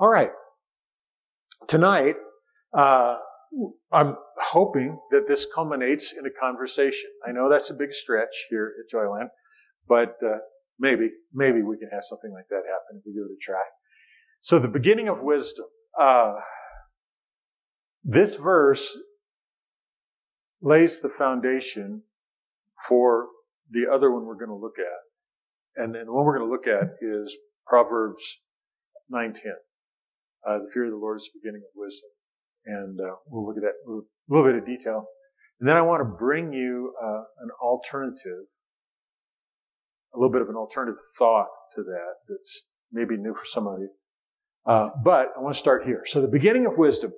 [0.00, 0.30] All right.
[1.68, 2.14] Tonight,
[2.72, 3.18] uh,
[3.92, 7.10] I'm hoping that this culminates in a conversation.
[7.28, 9.28] I know that's a big stretch here at Joyland,
[9.86, 10.38] but uh,
[10.78, 13.60] maybe, maybe we can have something like that happen if we give it a try.
[14.40, 15.66] So the beginning of wisdom.
[16.00, 16.36] Uh,
[18.02, 18.96] this verse
[20.62, 22.04] lays the foundation
[22.88, 23.26] for
[23.70, 25.82] the other one we're going to look at.
[25.82, 28.38] And then the one we're going to look at is Proverbs
[29.12, 29.52] 9.10.
[30.46, 32.10] Uh, the fear of the Lord is the beginning of wisdom.
[32.66, 35.06] And uh, we'll look at that a little bit of detail.
[35.60, 38.46] And then I want to bring you uh, an alternative,
[40.14, 43.78] a little bit of an alternative thought to that that's maybe new for some of
[43.78, 43.90] you.
[44.66, 46.02] Uh, but I want to start here.
[46.06, 47.12] So the beginning of wisdom.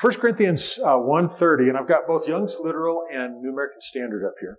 [0.00, 4.34] 1 Corinthians uh, 1.30, and I've got both Young's Literal and New American Standard up
[4.40, 4.58] here.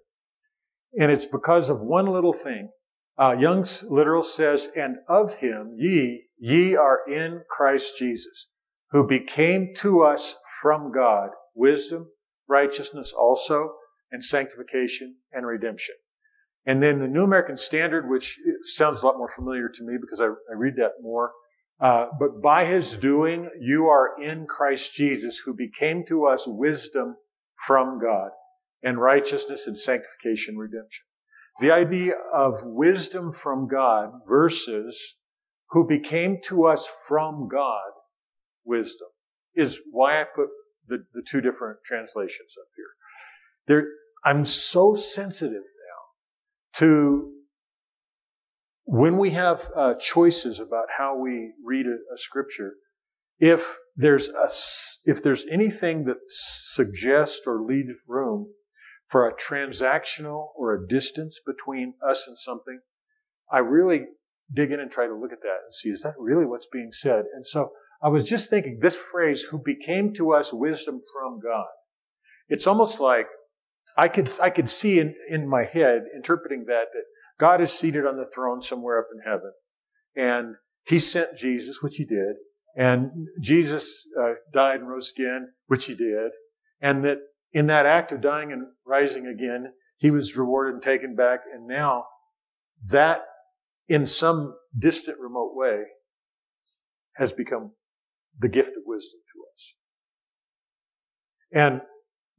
[1.00, 2.70] And it's because of one little thing.
[3.18, 8.48] Uh, Young's Literal says, and of him ye, ye are in Christ Jesus,
[8.92, 12.08] who became to us from God wisdom,
[12.48, 13.74] righteousness also,
[14.12, 15.96] and sanctification and redemption.
[16.66, 20.22] And then the New American Standard, which sounds a lot more familiar to me because
[20.22, 21.32] I, I read that more,
[21.80, 27.16] uh, but by his doing, you are in Christ Jesus, who became to us wisdom
[27.66, 28.32] from God
[28.84, 31.06] and righteousness and sanctification redemption.
[31.62, 35.18] The idea of wisdom from God versus
[35.72, 37.92] who became to us from God
[38.66, 39.08] wisdom
[39.56, 40.48] is why I put
[40.88, 42.86] the, the two different translations up here.
[43.68, 43.88] There,
[44.26, 47.32] I'm so sensitive now to
[48.86, 52.74] when we have uh, choices about how we read a, a, scripture,
[53.38, 54.50] if there's a,
[55.06, 58.48] if there's anything that suggests or leaves room
[59.08, 62.80] for a transactional or a distance between us and something,
[63.52, 64.08] I really
[64.54, 66.92] dig in and try to look at that and see is that really what's being
[66.92, 67.26] said?
[67.36, 71.68] And so I was just thinking this phrase, "who became to us wisdom from God."
[72.48, 73.28] It's almost like
[73.98, 77.04] I could I could see in in my head interpreting that that
[77.40, 79.52] God is seated on the throne somewhere up in heaven.
[80.16, 82.36] And he sent Jesus, which he did.
[82.76, 86.32] And Jesus uh, died and rose again, which he did.
[86.82, 87.20] And that
[87.52, 91.42] in that act of dying and rising again, he was rewarded and taken back.
[91.52, 92.06] And now
[92.88, 93.24] that
[93.90, 95.84] in some distant, remote way
[97.16, 97.72] has become
[98.40, 99.74] the gift of wisdom to us.
[101.52, 101.82] And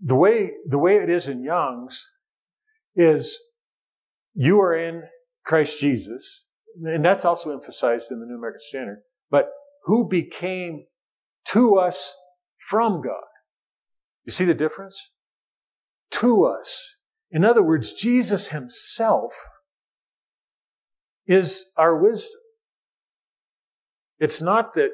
[0.00, 2.08] the way, the way it is in Young's
[2.94, 3.38] is
[4.32, 5.02] you are in
[5.44, 6.44] Christ Jesus,
[6.84, 9.50] and that's also emphasized in the New American Standard, but
[9.84, 10.84] who became
[11.48, 12.14] to us
[12.68, 13.24] from God.
[14.24, 15.10] You see the difference?
[16.12, 16.96] To us.
[17.30, 19.32] In other words, Jesus himself
[21.26, 22.40] is our wisdom.
[24.18, 24.90] It's not that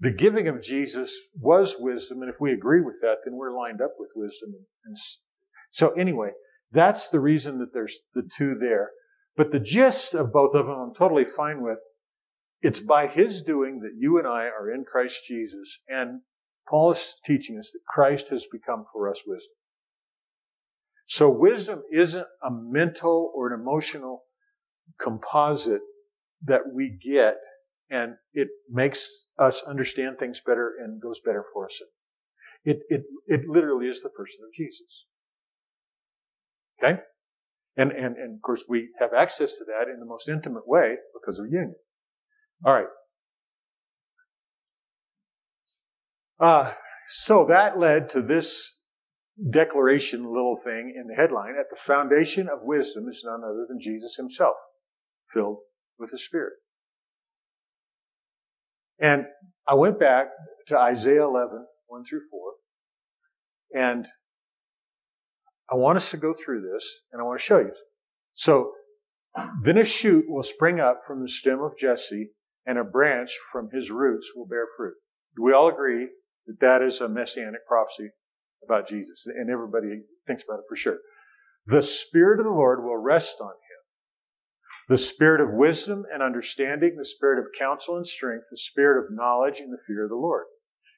[0.00, 3.80] the giving of Jesus was wisdom, and if we agree with that, then we're lined
[3.80, 4.54] up with wisdom.
[4.84, 4.96] And
[5.70, 6.30] so anyway,
[6.72, 8.90] that's the reason that there's the two there.
[9.36, 11.82] But the gist of both of them I'm totally fine with.
[12.62, 15.80] It's by his doing that you and I are in Christ Jesus.
[15.88, 16.20] And
[16.68, 19.54] Paul is teaching us that Christ has become for us wisdom.
[21.06, 24.22] So wisdom isn't a mental or an emotional
[25.00, 25.82] composite
[26.44, 27.36] that we get
[27.90, 31.80] and it makes us understand things better and goes better for us.
[32.64, 35.06] It, it, it literally is the person of Jesus.
[36.82, 37.00] Okay?
[37.76, 40.96] And, and, and of course, we have access to that in the most intimate way
[41.14, 41.74] because of union.
[42.64, 42.86] All right.
[46.40, 46.72] Uh,
[47.06, 48.80] so that led to this
[49.50, 53.80] declaration little thing in the headline at the foundation of wisdom is none other than
[53.80, 54.56] Jesus himself,
[55.32, 55.58] filled
[55.98, 56.54] with the Spirit.
[59.00, 59.26] And
[59.66, 60.28] I went back
[60.68, 64.06] to Isaiah 11, 1 through 4, and
[65.70, 67.72] I want us to go through this and I want to show you.
[68.34, 68.72] So,
[69.62, 72.30] then a shoot will spring up from the stem of Jesse
[72.66, 74.94] and a branch from his roots will bear fruit.
[75.40, 76.10] We all agree
[76.46, 78.10] that that is a messianic prophecy
[78.64, 79.26] about Jesus?
[79.26, 80.98] And everybody thinks about it for sure.
[81.66, 83.52] The Spirit of the Lord will rest on.
[84.92, 89.10] The Spirit of wisdom and understanding, the Spirit of counsel and strength, the Spirit of
[89.10, 90.44] knowledge and the fear of the Lord.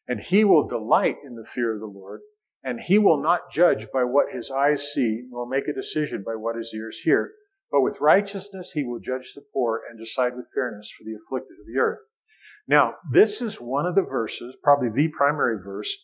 [0.09, 2.23] And he will delight in the fear of the Lord
[2.65, 6.35] and he will not judge by what his eyes see, nor make a decision by
[6.35, 7.35] what his ears hear.
[7.71, 11.61] But with righteousness he will judge the poor and decide with fairness for the afflicted
[11.61, 12.01] of the earth.
[12.67, 15.97] Now, this is one of the verses, probably the primary verse,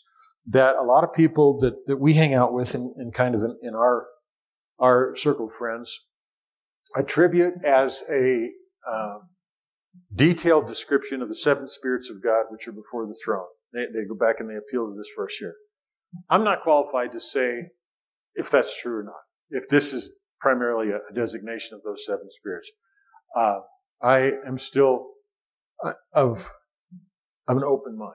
[0.46, 3.58] that a lot of people that, that we hang out with in kind of in,
[3.64, 4.06] in, our,
[4.78, 6.04] our circle of friends
[6.96, 8.50] attribute as a,
[8.90, 9.19] uh,
[10.14, 13.46] detailed description of the seven spirits of God which are before the throne.
[13.72, 15.54] They, they go back and they appeal to this verse here.
[16.28, 17.69] I'm not qualified to say
[18.34, 19.20] if that's true or not,
[19.50, 20.10] if this is
[20.40, 22.70] primarily a, designation of those seven spirits.
[23.37, 23.58] Uh,
[24.02, 25.06] I am still
[25.84, 26.50] uh, of,
[27.46, 28.14] of an open mind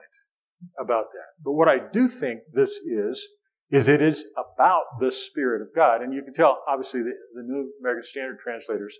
[0.80, 1.42] about that.
[1.44, 3.26] But what I do think this is,
[3.70, 6.02] is it is about the Spirit of God.
[6.02, 8.98] And you can tell, obviously, the, the New American Standard translators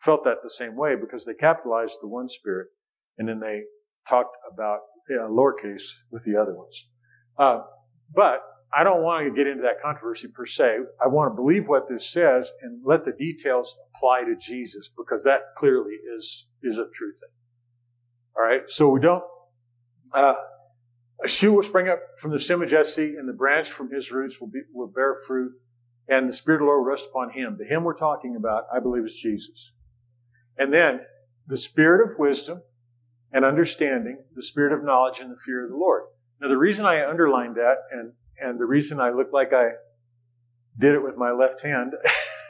[0.00, 2.68] felt that the same way because they capitalized the one Spirit
[3.18, 3.64] and then they
[4.08, 4.80] talked about
[5.10, 6.88] uh, lowercase with the other ones.
[7.38, 7.60] Uh,
[8.14, 8.42] but
[8.72, 10.78] I don't want to get into that controversy per se.
[11.02, 15.24] I want to believe what this says and let the details apply to Jesus because
[15.24, 17.30] that clearly is, is a true thing.
[18.36, 18.68] All right.
[18.68, 19.24] So we don't,
[20.12, 20.34] uh,
[21.22, 24.12] a shoot will spring up from the stem of Jesse and the branch from his
[24.12, 25.52] roots will be, will bear fruit
[26.08, 27.56] and the Spirit of the Lord rest upon him.
[27.58, 29.72] The him we're talking about, I believe is Jesus.
[30.58, 31.00] And then
[31.46, 32.62] the Spirit of wisdom
[33.32, 36.04] and understanding, the Spirit of knowledge and the fear of the Lord.
[36.40, 39.70] Now the reason I underlined that and and the reason I look like I
[40.78, 41.94] did it with my left hand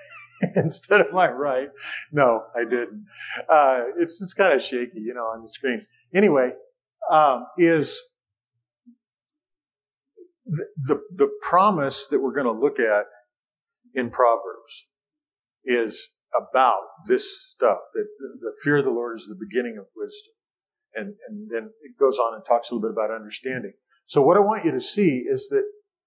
[0.57, 1.71] instead of my right,
[2.11, 3.07] no, I didn't.
[3.49, 5.87] Uh, it's just kind of shaky, you know, on the screen.
[6.13, 6.53] Anyway,
[7.09, 8.01] um, is
[10.47, 13.07] the, the, promise that we're going to look at
[13.95, 14.87] in Proverbs
[15.65, 19.87] is about this stuff that the, the fear of the Lord is the beginning of
[19.97, 20.35] wisdom.
[20.95, 23.73] And, and then it goes on and talks a little bit about understanding.
[24.07, 25.65] So what I want you to see is that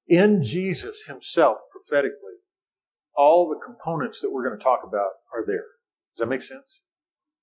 [0.08, 2.40] in Jesus himself, prophetically,
[3.16, 5.66] all the components that we're going to talk about are there.
[6.16, 6.82] Does that make sense?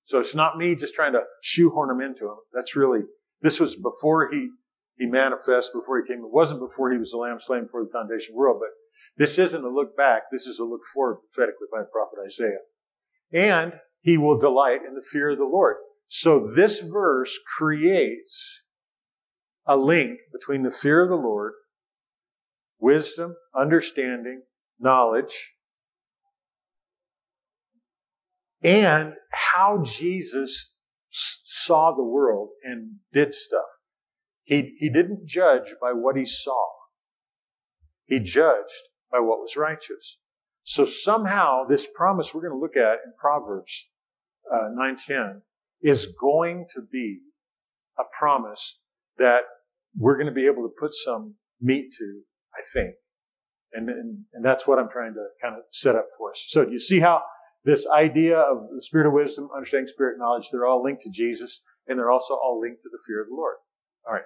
[0.05, 2.37] So it's not me just trying to shoehorn them into him.
[2.53, 3.03] That's really,
[3.43, 4.51] this was before he,
[4.97, 6.25] he manifests, before he came.
[6.25, 8.71] It wasn't before he was the lamb slain before the foundation of the world, but
[9.17, 10.25] this isn't a look back.
[10.33, 12.59] This is a look forward prophetically by the prophet Isaiah.
[13.33, 15.77] And he will delight in the fear of the Lord.
[16.07, 18.63] So this verse creates
[19.67, 21.53] a link between the fear of the Lord,
[22.79, 24.43] wisdom, understanding,
[24.79, 25.55] knowledge,
[28.63, 30.75] and how Jesus
[31.11, 33.65] saw the world and did stuff.
[34.47, 36.67] He, he didn't judge by what he saw.
[38.07, 40.19] He judged by what was righteous.
[40.63, 43.89] So somehow this promise we're going to look at in Proverbs
[44.51, 45.43] uh, 9:10
[45.83, 47.21] is going to be
[47.99, 48.81] a promise
[49.19, 49.45] that
[49.99, 52.21] we're going to be able to put some meat to,
[52.57, 52.95] I think.
[53.73, 56.45] And, and, and that's what I'm trying to kind of set up for us.
[56.49, 57.23] So do you see how
[57.65, 61.63] this idea of the spirit of wisdom, understanding spirit knowledge, they're all linked to Jesus
[61.89, 63.57] and they're also all linked to the fear of the Lord.
[64.07, 64.23] All right.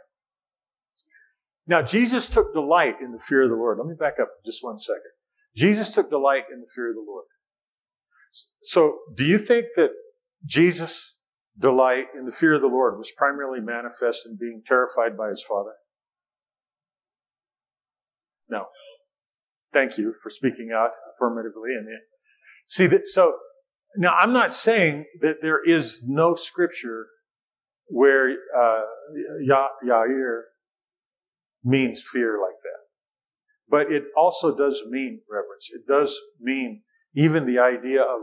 [1.70, 3.78] Now, Jesus took delight in the fear of the Lord.
[3.78, 5.12] Let me back up just one second.
[5.54, 7.26] Jesus took delight in the fear of the Lord.
[8.60, 9.92] So, do you think that
[10.44, 11.14] Jesus'
[11.56, 15.44] delight in the fear of the Lord was primarily manifest in being terrified by his
[15.44, 15.70] Father?
[18.48, 18.66] No.
[19.72, 21.76] Thank you for speaking out affirmatively.
[21.76, 21.86] And
[22.66, 23.36] see that, so
[23.96, 27.06] now I'm not saying that there is no scripture
[27.86, 28.86] where uh,
[29.46, 30.40] Yair
[31.64, 32.80] means fear like that.
[33.68, 35.70] But it also does mean reverence.
[35.72, 36.82] It does mean
[37.14, 38.22] even the idea of,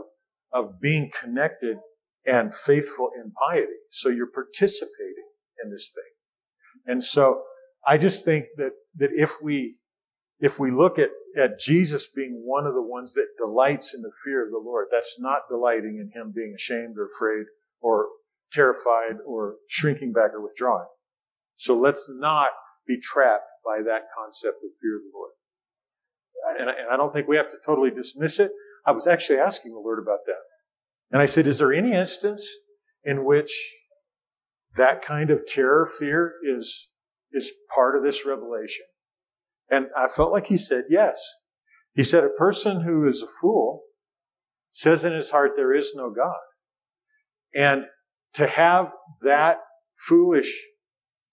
[0.52, 1.78] of being connected
[2.26, 3.72] and faithful in piety.
[3.90, 5.28] So you're participating
[5.64, 6.92] in this thing.
[6.92, 7.42] And so
[7.86, 9.76] I just think that, that if we,
[10.40, 14.12] if we look at, at Jesus being one of the ones that delights in the
[14.24, 17.46] fear of the Lord, that's not delighting in him being ashamed or afraid
[17.80, 18.08] or
[18.52, 20.86] terrified or shrinking back or withdrawing.
[21.56, 22.50] So let's not
[22.88, 25.32] be trapped by that concept of fear of the Lord.
[26.58, 28.50] And I, and I don't think we have to totally dismiss it.
[28.86, 30.40] I was actually asking the Lord about that.
[31.12, 32.48] And I said, is there any instance
[33.04, 33.52] in which
[34.76, 36.88] that kind of terror, fear is,
[37.32, 38.86] is part of this revelation?
[39.70, 41.22] And I felt like he said yes.
[41.94, 43.82] He said, a person who is a fool
[44.70, 46.36] says in his heart, there is no God.
[47.54, 47.84] And
[48.34, 48.92] to have
[49.22, 49.58] that
[49.96, 50.54] foolish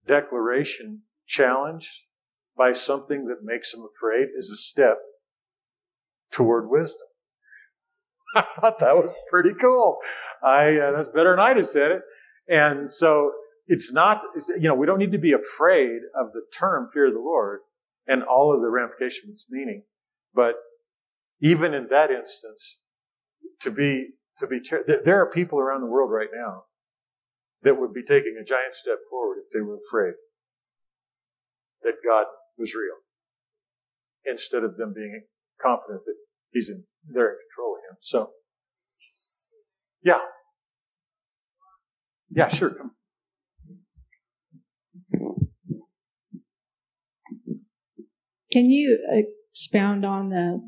[0.08, 2.06] declaration challenged
[2.58, 4.98] by something that makes him afraid is a step
[6.32, 7.08] toward wisdom.
[8.36, 9.98] I thought that was pretty cool.
[10.44, 12.02] I, uh, that's better than I'd have said it.
[12.48, 13.32] And so
[13.68, 17.08] it's not, it's, you know, we don't need to be afraid of the term fear
[17.08, 17.62] of the Lord
[18.08, 19.84] and all of the ramifications of its meaning.
[20.34, 20.58] But
[21.42, 22.80] even in that instance,
[23.62, 26.64] to be, to be, ter- there are people around the world right now
[27.64, 30.14] that would be taking a giant step forward if they were afraid
[31.86, 32.26] that God
[32.58, 32.96] was real
[34.26, 35.22] instead of them being
[35.62, 36.16] confident that
[36.52, 37.98] he's in, they're in control of him.
[38.02, 38.30] So,
[40.04, 40.20] yeah.
[42.32, 42.76] Yeah, sure.
[48.52, 49.00] Can you
[49.54, 50.62] expound on the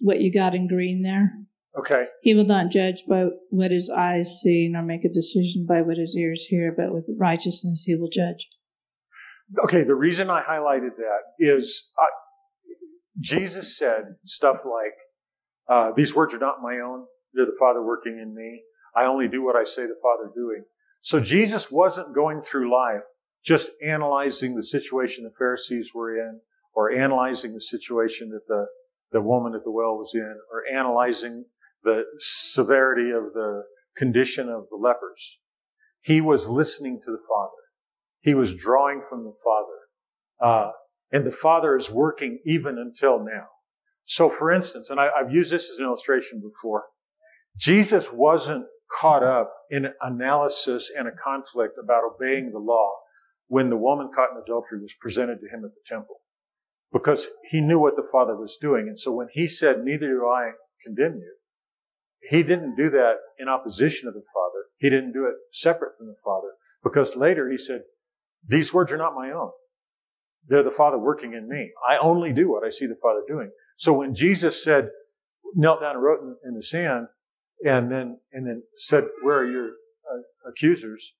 [0.00, 1.32] what you got in green there?
[1.78, 2.06] Okay.
[2.22, 5.98] He will not judge by what his eyes see, nor make a decision by what
[5.98, 8.48] his ears hear, but with righteousness he will judge.
[9.64, 12.06] Okay, the reason I highlighted that is uh,
[13.20, 14.94] Jesus said stuff like,
[15.68, 18.62] uh, "These words are not my own; they're the Father working in me.
[18.94, 20.64] I only do what I say the Father doing."
[21.02, 23.02] So Jesus wasn't going through life
[23.44, 26.40] just analyzing the situation the Pharisees were in,
[26.74, 28.66] or analyzing the situation that the
[29.12, 31.44] the woman at the well was in, or analyzing
[31.84, 33.62] the severity of the
[33.96, 35.38] condition of the lepers.
[36.02, 37.65] He was listening to the Father.
[38.26, 39.78] He was drawing from the Father.
[40.40, 40.72] Uh,
[41.12, 43.46] and the Father is working even until now.
[44.04, 46.86] So for instance, and I, I've used this as an illustration before,
[47.56, 52.90] Jesus wasn't caught up in analysis and a conflict about obeying the law
[53.46, 56.16] when the woman caught in adultery was presented to him at the temple
[56.92, 58.88] because he knew what the Father was doing.
[58.88, 60.50] And so when he said, neither do I
[60.82, 61.36] condemn you,
[62.28, 64.64] he didn't do that in opposition to the Father.
[64.78, 66.48] He didn't do it separate from the Father
[66.82, 67.82] because later he said,
[68.46, 69.50] these words are not my own.
[70.48, 71.72] They're the Father working in me.
[71.88, 73.50] I only do what I see the Father doing.
[73.76, 74.88] So when Jesus said,
[75.54, 77.06] knelt down and wrote in, in the sand,
[77.64, 81.14] and then and then said, "Where are your uh, accusers?"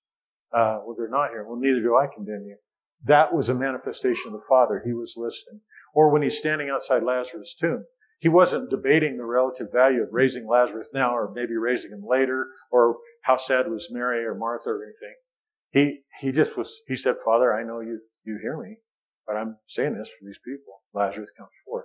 [0.53, 1.45] Uh, well, they're not here.
[1.45, 2.57] Well, neither do I condemn you.
[3.05, 4.83] That was a manifestation of the Father.
[4.85, 5.61] He was listening.
[5.95, 7.85] Or when he's standing outside Lazarus' tomb,
[8.19, 12.49] he wasn't debating the relative value of raising Lazarus now or maybe raising him later
[12.71, 15.15] or how sad was Mary or Martha or anything.
[15.71, 18.77] He, he just was, he said, Father, I know you, you hear me,
[19.27, 20.83] but I'm saying this for these people.
[20.95, 21.85] Lazarus comes forth.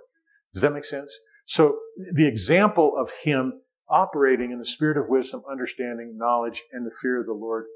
[0.54, 1.12] Does that make sense?
[1.46, 1.78] So
[2.14, 7.20] the example of him operating in the spirit of wisdom, understanding, knowledge, and the fear
[7.20, 7.66] of the Lord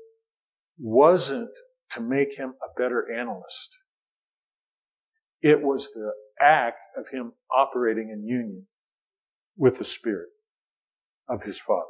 [0.78, 1.50] wasn't
[1.90, 3.76] to make him a better analyst.
[5.42, 8.66] It was the act of him operating in union
[9.56, 10.28] with the Spirit
[11.28, 11.82] of his Father.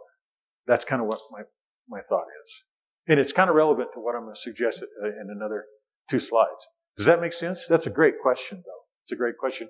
[0.67, 1.43] That's kind of what my,
[1.89, 2.63] my thought is.
[3.09, 5.65] And it's kind of relevant to what I'm going to suggest uh, in another
[6.11, 6.67] two slides.
[6.97, 7.67] Does that make sense?
[7.69, 8.83] That's a great question, though.
[9.05, 9.69] It's a great question.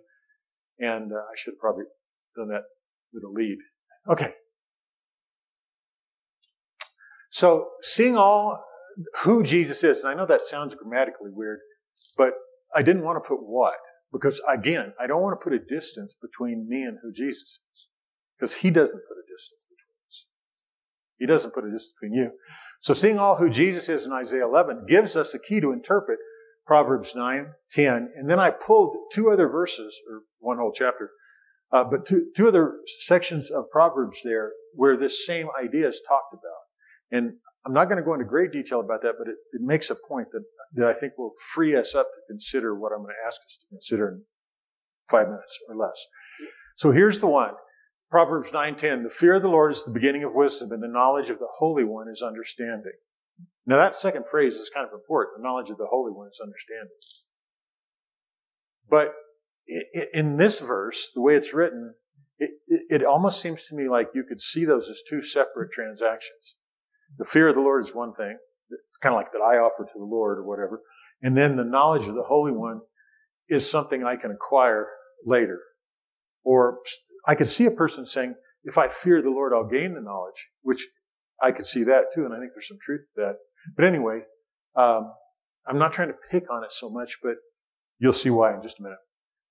[0.79, 1.85] And uh, I should have probably
[2.37, 2.63] done that
[3.13, 3.59] with a lead.
[4.11, 4.33] Okay.
[7.31, 8.63] So, seeing all
[9.23, 11.59] who Jesus is, and I know that sounds grammatically weird,
[12.17, 12.35] but
[12.75, 13.77] I didn't want to put what.
[14.13, 17.87] Because again, I don't want to put a distance between me and who Jesus is.
[18.39, 20.27] Because he doesn't put a distance between us.
[21.19, 22.31] He doesn't put a distance between you.
[22.81, 26.19] So seeing all who Jesus is in Isaiah 11 gives us a key to interpret
[26.67, 28.11] Proverbs 9, 10.
[28.17, 31.11] And then I pulled two other verses, or one whole chapter,
[31.73, 36.35] uh, but two, two other sections of Proverbs there where this same idea is talked
[36.35, 37.17] about.
[37.19, 39.91] And I'm not going to go into great detail about that, but it, it makes
[39.91, 43.15] a point that, that I think will free us up to consider what I'm going
[43.21, 44.23] to ask us to consider in
[45.09, 46.01] five minutes or less.
[46.77, 47.55] So here's the one.
[48.11, 51.31] Proverbs 9:10, the fear of the Lord is the beginning of wisdom, and the knowledge
[51.31, 52.93] of the Holy One is understanding.
[53.67, 55.39] Now that second phrase is kind of important.
[55.39, 56.97] The knowledge of the Holy One is understanding.
[58.89, 59.15] But
[60.13, 61.95] in this verse, the way it's written,
[62.39, 66.57] it, it, almost seems to me like you could see those as two separate transactions.
[67.19, 68.37] The fear of the Lord is one thing.
[68.71, 70.83] It's kind of like that I offer to the Lord or whatever.
[71.23, 72.83] And then the knowledge of the Holy One
[73.49, 74.87] is something I can acquire
[75.25, 75.61] later.
[76.45, 76.79] Or
[77.27, 80.49] I could see a person saying, if I fear the Lord, I'll gain the knowledge,
[80.63, 80.87] which
[81.43, 82.25] I could see that too.
[82.25, 83.37] And I think there's some truth to that.
[83.77, 84.21] But anyway,
[84.75, 85.13] um,
[85.67, 87.37] I'm not trying to pick on it so much, but
[87.99, 88.99] you'll see why in just a minute.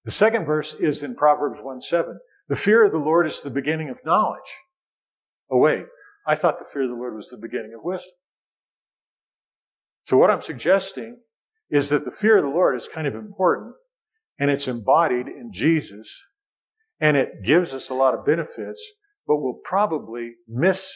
[0.05, 2.19] The second verse is in Proverbs 1 7.
[2.47, 4.39] The fear of the Lord is the beginning of knowledge.
[5.49, 5.85] Oh, wait.
[6.27, 8.13] I thought the fear of the Lord was the beginning of wisdom.
[10.05, 11.17] So what I'm suggesting
[11.69, 13.73] is that the fear of the Lord is kind of important
[14.39, 16.23] and it's embodied in Jesus
[16.99, 18.81] and it gives us a lot of benefits,
[19.27, 20.95] but we'll probably miss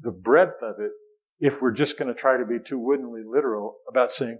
[0.00, 0.92] the breadth of it
[1.38, 4.38] if we're just going to try to be too woodenly literal about saying,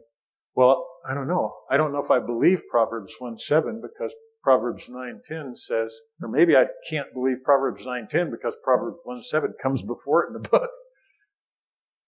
[0.55, 1.55] well, I don't know.
[1.71, 5.93] I don't know if I believe Proverbs 1 7 because Proverbs 9:10 says,
[6.23, 10.49] or maybe I can't believe Proverbs 9:10 because Proverbs 1:7 comes before it in the
[10.49, 10.71] book.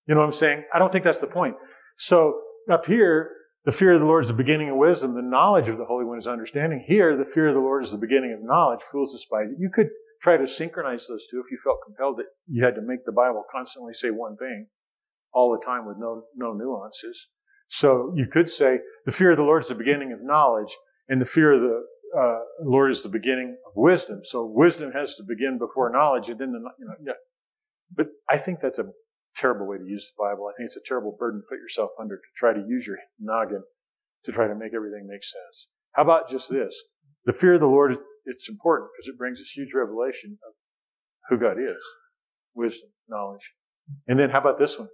[0.07, 0.65] You know what I'm saying?
[0.73, 1.57] I don't think that's the point.
[1.97, 3.31] So up here,
[3.65, 5.15] the fear of the Lord is the beginning of wisdom.
[5.15, 6.85] The knowledge of the Holy One is understanding.
[6.87, 8.81] Here, the fear of the Lord is the beginning of knowledge.
[8.91, 9.57] Fools despise it.
[9.59, 9.91] You could
[10.23, 13.13] try to synchronize those two if you felt compelled that you had to make the
[13.13, 14.67] Bible constantly say one thing
[15.33, 17.29] all the time with no, no nuances.
[17.69, 20.75] So you could say the fear of the Lord is the beginning of knowledge
[21.09, 21.85] and the fear of the
[22.17, 24.21] uh, Lord is the beginning of wisdom.
[24.25, 26.95] So wisdom has to begin before knowledge, and then the you know.
[27.05, 27.13] Yeah.
[27.95, 28.87] But I think that's a
[29.41, 30.47] terrible way to use the Bible.
[30.47, 32.99] I think it's a terrible burden to put yourself under to try to use your
[33.21, 33.63] noggin
[34.25, 35.69] to try to make everything make sense.
[35.93, 36.75] How about just this?
[37.25, 40.53] The fear of the Lord is it's important because it brings this huge revelation of
[41.29, 41.83] who God is,
[42.55, 43.55] wisdom, knowledge.
[44.07, 44.89] And then how about this one?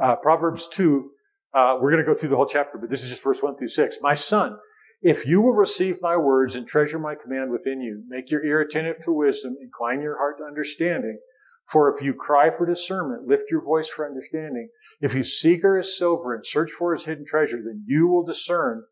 [0.00, 1.10] Uh, Proverbs 2,
[1.54, 3.56] uh, we're going to go through the whole chapter, but this is just verse 1
[3.56, 3.98] through 6.
[4.02, 4.58] My son,
[5.00, 8.60] if you will receive my words and treasure my command within you, make your ear
[8.60, 11.18] attentive to wisdom, incline your heart to understanding.
[11.66, 14.68] For if you cry for discernment, lift your voice for understanding.
[15.00, 18.24] If you seek her as silver and search for his hidden treasure, then you will
[18.24, 18.84] discern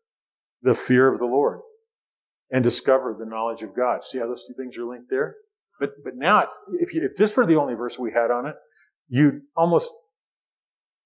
[0.61, 1.59] the fear of the Lord
[2.51, 4.03] and discover the knowledge of God.
[4.03, 5.35] See how those two things are linked there?
[5.79, 8.55] But, but now if, you, if this were the only verse we had on it,
[9.07, 9.93] you'd almost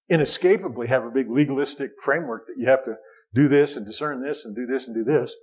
[0.08, 2.94] inescapably have a big legalistic framework that you have to
[3.34, 5.34] do this and discern this and do this and do this,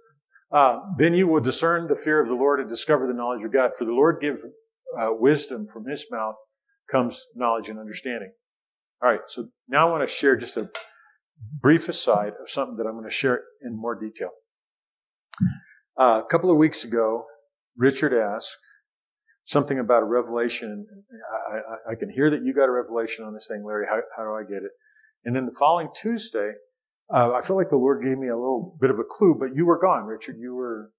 [0.52, 3.54] uh, then you will discern the fear of the Lord and discover the knowledge of
[3.54, 3.72] God.
[3.78, 4.42] For the Lord gives
[5.00, 6.36] uh, wisdom from his mouth
[6.92, 8.32] comes knowledge and understanding.
[9.04, 10.70] All right, so now I want to share just a
[11.62, 14.32] brief aside of something that I'm going to share in more detail.
[15.98, 17.26] Uh, a couple of weeks ago,
[17.78, 18.58] Richard asked
[19.46, 20.86] something about a revelation.
[21.52, 23.86] I, I, I, can hear that you got a revelation on this thing, Larry.
[23.90, 24.72] How, how do I get it?
[25.24, 26.52] And then the following Tuesday,
[27.14, 29.56] uh, I feel like the Lord gave me a little bit of a clue, but
[29.56, 30.38] you were gone, Richard.
[30.40, 30.92] You were,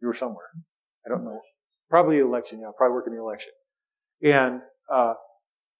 [0.00, 0.46] you were somewhere.
[1.06, 1.40] I don't know.
[1.94, 2.58] Probably election.
[2.58, 3.52] Yeah, probably working the election.
[4.20, 5.14] And, uh,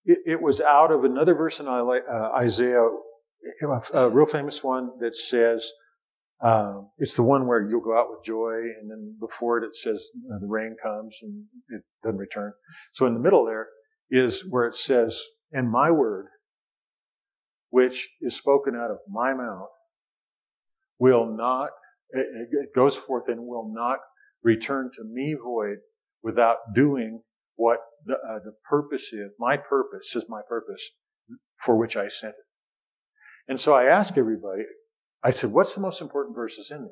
[0.05, 1.83] it, it, was out of another verse in uh,
[2.37, 2.87] Isaiah,
[3.93, 5.73] a real famous one that says,
[6.41, 9.75] um, it's the one where you'll go out with joy, and then before it, it
[9.75, 12.53] says uh, the rain comes and it doesn't return.
[12.93, 13.67] So in the middle there
[14.09, 16.27] is where it says, and my word
[17.71, 19.75] which is spoken out of my mouth
[21.01, 21.71] will not,
[22.11, 23.99] it goes forth and will not
[24.45, 25.79] return to me void
[26.25, 27.23] without doing
[27.55, 29.31] what the, uh, the purpose is.
[29.39, 30.91] My purpose is my purpose
[31.59, 32.45] for which I sent it.
[33.47, 34.65] And so I ask everybody,
[35.23, 36.91] I said, what's the most important verses in there?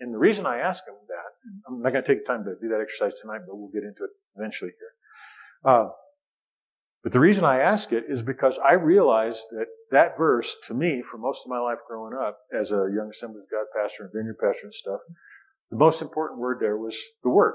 [0.00, 2.56] And the reason I ask them that, I'm not going to take the time to
[2.60, 5.72] do that exercise tonight, but we'll get into it eventually here.
[5.72, 5.88] Uh,
[7.04, 11.02] but the reason I ask it is because I realize that that verse, to me,
[11.08, 14.12] for most of my life growing up as a young Assembly of God pastor and
[14.12, 15.00] vineyard pastor and stuff,
[15.70, 17.54] the most important word there was the word.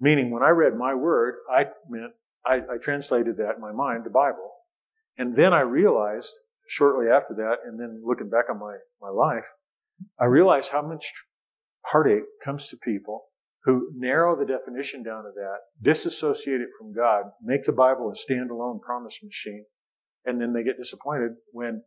[0.00, 2.12] Meaning, when I read my word, I meant,
[2.44, 4.50] I, I translated that in my mind, the Bible.
[5.16, 6.30] And then I realized,
[6.68, 9.46] shortly after that, and then looking back on my, my life,
[10.20, 11.12] I realized how much
[11.86, 13.24] heartache comes to people
[13.64, 18.32] who narrow the definition down to that, disassociate it from God, make the Bible a
[18.32, 19.64] standalone promise machine,
[20.26, 21.82] and then they get disappointed when,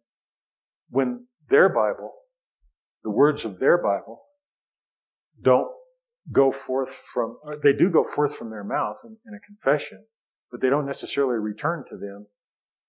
[0.90, 2.14] when their Bible,
[3.04, 4.22] the words of their Bible,
[5.42, 5.72] don't
[6.32, 10.06] go forth from, they do go forth from their mouth in, in a confession,
[10.52, 12.28] but they don't necessarily return to them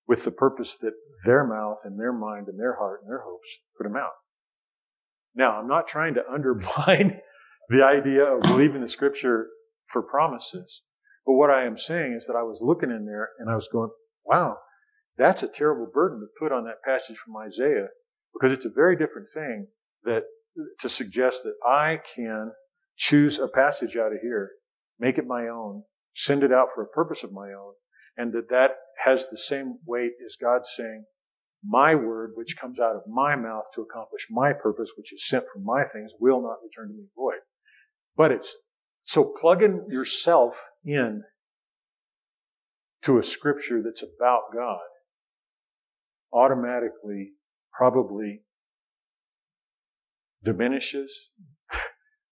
[0.07, 0.93] with the purpose that
[1.25, 3.47] their mouth and their mind and their heart and their hopes
[3.77, 4.11] put them out.
[5.35, 7.21] Now, I'm not trying to undermine
[7.69, 9.47] the idea of believing the scripture
[9.85, 10.83] for promises.
[11.25, 13.69] But what I am saying is that I was looking in there and I was
[13.71, 13.91] going,
[14.25, 14.57] wow,
[15.17, 17.87] that's a terrible burden to put on that passage from Isaiah
[18.33, 19.67] because it's a very different thing
[20.03, 20.23] that
[20.79, 22.51] to suggest that I can
[22.99, 24.51] choose a passage out of here,
[24.99, 25.83] make it my own,
[26.13, 27.73] send it out for a purpose of my own,
[28.17, 31.05] and that that has the same weight as God saying,
[31.65, 35.45] my word, which comes out of my mouth to accomplish my purpose, which is sent
[35.51, 37.39] from my things, will not return to me void.
[38.15, 38.55] But it's
[39.05, 41.23] so plugging yourself in
[43.03, 44.79] to a scripture that's about God
[46.33, 47.31] automatically
[47.73, 48.43] probably
[50.43, 51.31] diminishes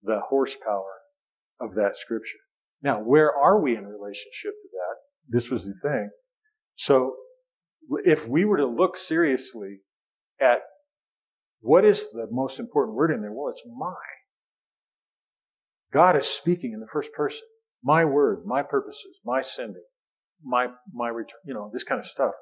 [0.03, 0.93] the horsepower
[1.59, 2.37] of that scripture.
[2.81, 4.95] Now, where are we in relationship to that?
[5.29, 6.09] This was the thing.
[6.75, 7.15] So,
[8.03, 9.79] if we were to look seriously
[10.39, 10.61] at
[11.61, 13.93] what is the most important word in there, well, it's my.
[15.91, 17.47] God is speaking in the first person.
[17.83, 19.83] My word, my purposes, my sending,
[20.43, 22.33] my, my return, you know, this kind of stuff.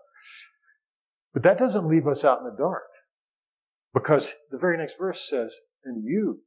[1.34, 2.84] But that doesn't leave us out in the dark.
[3.94, 6.41] Because the very next verse says, and you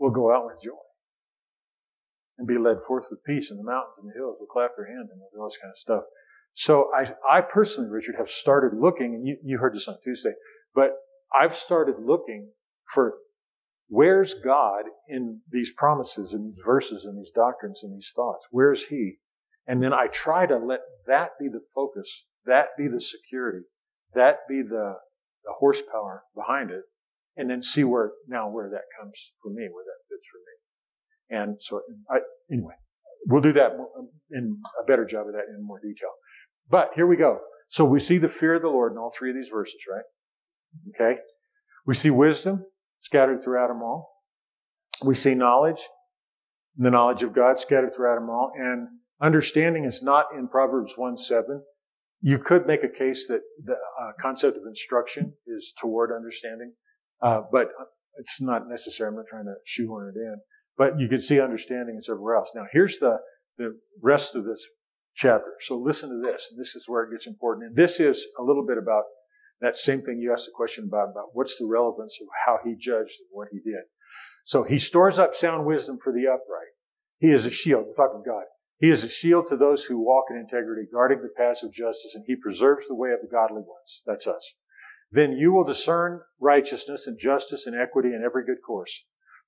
[0.00, 0.72] will go out with joy
[2.38, 4.86] and be led forth with peace in the mountains and the hills will clap their
[4.86, 6.02] hands and all this kind of stuff.
[6.54, 10.32] So I, I personally, Richard, have started looking, and you, you heard this on Tuesday,
[10.74, 10.94] but
[11.38, 12.50] I've started looking
[12.92, 13.14] for
[13.92, 18.46] Where's God in these promises and these verses and these doctrines and these thoughts?
[18.52, 19.18] Where's He?
[19.66, 23.64] And then I try to let that be the focus, that be the security,
[24.14, 24.94] that be the,
[25.44, 26.82] the horsepower behind it,
[27.36, 31.42] and then see where, now where that comes for me, where that fits for me.
[31.42, 32.20] And so, I,
[32.52, 32.74] anyway,
[33.26, 33.72] we'll do that
[34.32, 36.10] in a better job of that in more detail.
[36.68, 37.40] But here we go.
[37.68, 40.04] So we see the fear of the Lord in all three of these verses, right?
[40.94, 41.20] Okay.
[41.86, 42.64] We see wisdom
[43.02, 44.10] scattered throughout them all.
[45.02, 45.80] We see knowledge,
[46.76, 48.52] the knowledge of God scattered throughout them all.
[48.56, 48.88] And
[49.20, 51.62] understanding is not in Proverbs 1 7.
[52.22, 56.72] You could make a case that the uh, concept of instruction is toward understanding,
[57.22, 57.68] uh, but
[58.16, 59.08] it's not necessary.
[59.08, 60.36] I'm not trying to shoehorn it in.
[60.76, 62.52] But you can see understanding is everywhere else.
[62.54, 63.18] Now, here's the,
[63.58, 64.66] the rest of this
[65.14, 65.52] chapter.
[65.60, 66.52] So listen to this.
[66.56, 67.66] This is where it gets important.
[67.68, 69.04] And this is a little bit about
[69.60, 72.76] that same thing you asked the question about, about what's the relevance of how he
[72.76, 73.82] judged and what he did.
[74.44, 76.72] So he stores up sound wisdom for the upright.
[77.18, 77.86] He is a shield.
[77.86, 78.44] We're talking God.
[78.78, 82.14] He is a shield to those who walk in integrity, guarding the paths of justice,
[82.14, 84.02] and he preserves the way of the godly ones.
[84.06, 84.54] That's us.
[85.12, 89.04] Then you will discern righteousness and justice and equity in every good course.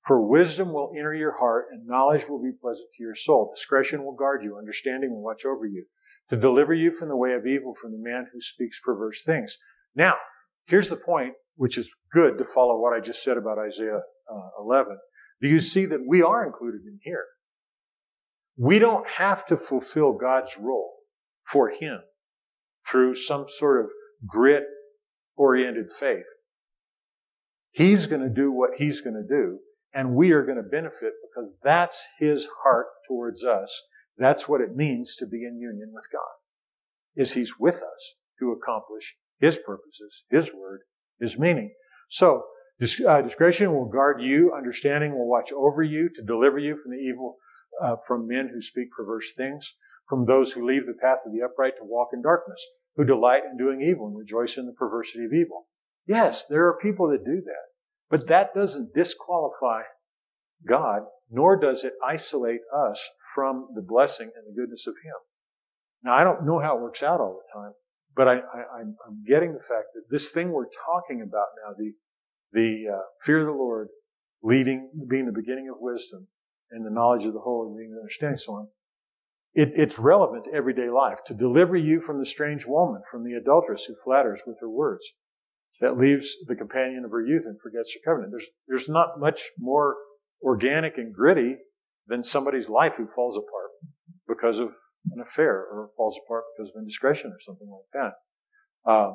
[0.07, 3.53] For wisdom will enter your heart and knowledge will be pleasant to your soul.
[3.55, 4.59] Discretion will guard you.
[4.59, 5.85] Understanding will watch over you
[6.29, 9.57] to deliver you from the way of evil from the man who speaks perverse things.
[9.94, 10.14] Now,
[10.66, 14.01] here's the point, which is good to follow what I just said about Isaiah
[14.33, 14.98] uh, 11.
[15.40, 17.25] Do you see that we are included in here?
[18.57, 20.92] We don't have to fulfill God's role
[21.44, 22.01] for Him
[22.87, 23.90] through some sort of
[24.27, 24.64] grit
[25.37, 26.27] oriented faith.
[27.71, 29.59] He's going to do what He's going to do
[29.95, 33.83] and we are going to benefit because that's his heart towards us.
[34.16, 36.21] That's what it means to be in union with God.
[37.14, 40.81] Is he's with us to accomplish his purposes, his word,
[41.21, 41.73] his meaning.
[42.09, 42.45] So,
[43.07, 46.99] uh, discretion will guard you, understanding will watch over you to deliver you from the
[47.03, 47.37] evil,
[47.81, 49.77] uh, from men who speak perverse things,
[50.09, 52.66] from those who leave the path of the upright to walk in darkness,
[52.97, 55.67] who delight in doing evil and rejoice in the perversity of evil.
[56.07, 57.67] Yes, there are people that do that.
[58.11, 59.83] But that doesn't disqualify
[60.67, 65.15] God, nor does it isolate us from the blessing and the goodness of Him.
[66.05, 67.73] Now, I don't know how it works out all the time,
[68.15, 68.35] but I,
[68.81, 71.93] am getting the fact that this thing we're talking about now, the,
[72.53, 73.89] the uh, fear of the Lord,
[74.43, 76.27] leading, being the beginning of wisdom,
[76.71, 78.69] and the knowledge of the Holy, being the understanding, so on,
[79.55, 81.19] it, it's relevant to everyday life.
[81.27, 85.05] To deliver you from the strange woman, from the adulteress who flatters with her words
[85.81, 88.33] that leaves the companion of her youth and forgets her covenant.
[88.33, 89.97] There's, there's not much more
[90.43, 91.57] organic and gritty
[92.07, 93.71] than somebody's life who falls apart
[94.29, 94.69] because of
[95.11, 98.91] an affair or falls apart because of indiscretion or something like that.
[98.91, 99.12] Uh,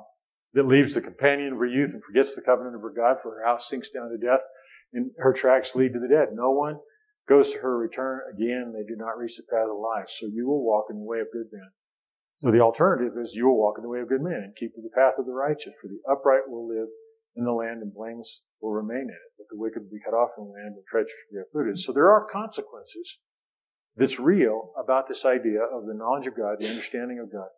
[0.53, 3.35] that leaves the companion of her youth and forgets the covenant of her God, for
[3.35, 4.41] her house sinks down to death
[4.93, 6.29] and her tracks lead to the dead.
[6.33, 6.77] No one
[7.27, 8.73] goes to her return again.
[8.73, 10.09] They do not reach the path of life.
[10.09, 11.69] So you will walk in the way of good men
[12.37, 14.75] so the alternative is you will walk in the way of good men and keep
[14.75, 16.87] to the path of the righteous, for the upright will live
[17.35, 20.13] in the land and blameless will remain in it, but the wicked will be cut
[20.13, 21.79] off from the land and treacherous will be uprooted.
[21.79, 23.17] So there are consequences
[23.95, 27.49] that's real about this idea of the knowledge of God, the understanding of God,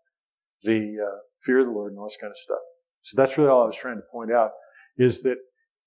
[0.64, 2.64] the uh, fear of the Lord, and all this kind of stuff.
[3.02, 4.52] So that's really all I was trying to point out
[4.98, 5.40] is that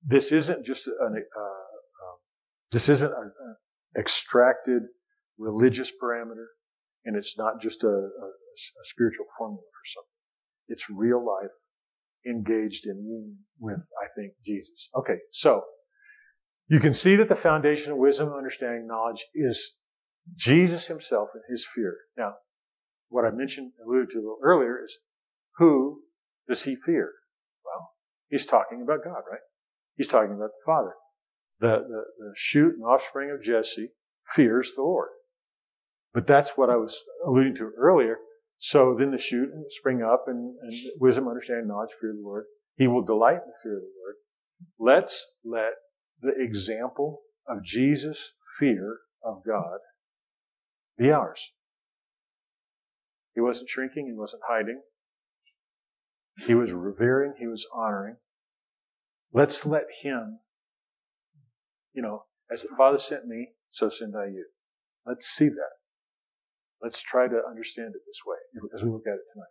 [0.04, 2.16] this isn't just an, uh, uh,
[2.70, 3.32] this isn't an
[3.96, 4.82] extracted
[5.38, 6.46] religious parameter,
[7.04, 10.08] and it's not just a, a a spiritual formula for something.
[10.68, 11.50] It's real life
[12.26, 14.88] engaged in union with, I think, Jesus.
[14.96, 15.62] Okay, so
[16.68, 19.72] you can see that the foundation of wisdom, understanding, knowledge is
[20.36, 21.96] Jesus himself and his fear.
[22.16, 22.34] Now,
[23.08, 24.98] what I mentioned, alluded to a little earlier is
[25.56, 26.02] who
[26.48, 27.12] does he fear?
[27.64, 27.90] Well,
[28.28, 29.40] he's talking about God, right?
[29.96, 30.92] He's talking about the Father.
[31.62, 33.92] The, the, the shoot and offspring of Jesse
[34.34, 35.08] fears the Lord.
[36.12, 38.18] But that's what I was alluding to earlier.
[38.58, 42.22] So then the shoot and spring up and, and wisdom, understanding, knowledge, fear of the
[42.22, 42.44] Lord.
[42.76, 44.16] He will delight in the fear of the Lord.
[44.78, 45.72] Let's let
[46.20, 49.78] the example of Jesus' fear of God
[50.98, 51.52] be ours.
[53.34, 54.80] He wasn't shrinking, he wasn't hiding.
[56.46, 58.16] He was revering, he was honoring.
[59.32, 60.40] Let's let him,
[61.94, 64.46] you know, as the Father sent me, so send I you.
[65.06, 65.72] Let's see that.
[66.82, 68.36] Let's try to understand it this way
[68.74, 69.46] as we look at it tonight.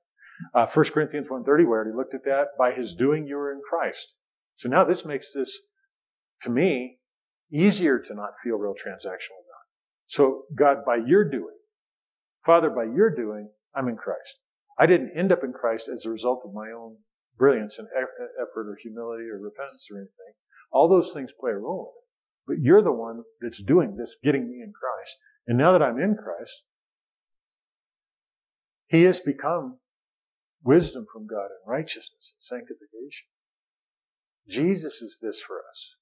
[0.54, 2.50] Uh, 1 Corinthians 1.30, we already looked at that.
[2.58, 4.16] By his doing, you are in Christ.
[4.56, 5.58] So now this makes this,
[6.42, 7.00] to me,
[7.52, 9.66] easier to not feel real transactional about.
[10.08, 11.58] So God, by your doing,
[12.46, 14.40] Father, by your doing, I'm in Christ.
[14.78, 16.98] I didn't end up in Christ as a result of my own
[17.38, 20.34] brilliance and effort or humility or repentance or anything.
[20.72, 22.08] All those things play a role in it.
[22.48, 25.18] But you're the one that's doing this, getting me in Christ.
[25.48, 26.64] And now that I'm in Christ,
[28.88, 29.80] he has become
[30.64, 33.28] wisdom from God and righteousness and sanctification.
[34.50, 35.96] Jesus is this for us.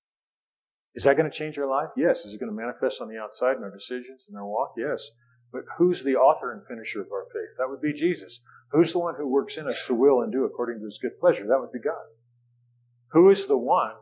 [0.95, 1.89] Is that going to change our life?
[1.95, 2.25] Yes.
[2.25, 4.73] Is it going to manifest on the outside in our decisions and our walk?
[4.77, 5.09] Yes.
[5.51, 7.57] But who's the author and finisher of our faith?
[7.57, 8.41] That would be Jesus.
[8.71, 11.19] Who's the one who works in us to will and do according to his good
[11.19, 11.45] pleasure?
[11.47, 12.05] That would be God.
[13.11, 13.93] Who is the one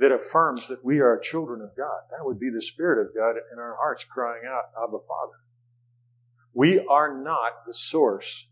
[0.00, 2.00] that affirms that we are children of God?
[2.10, 5.36] That would be the Spirit of God in our hearts crying out, Abba Father.
[6.54, 8.48] We are not the source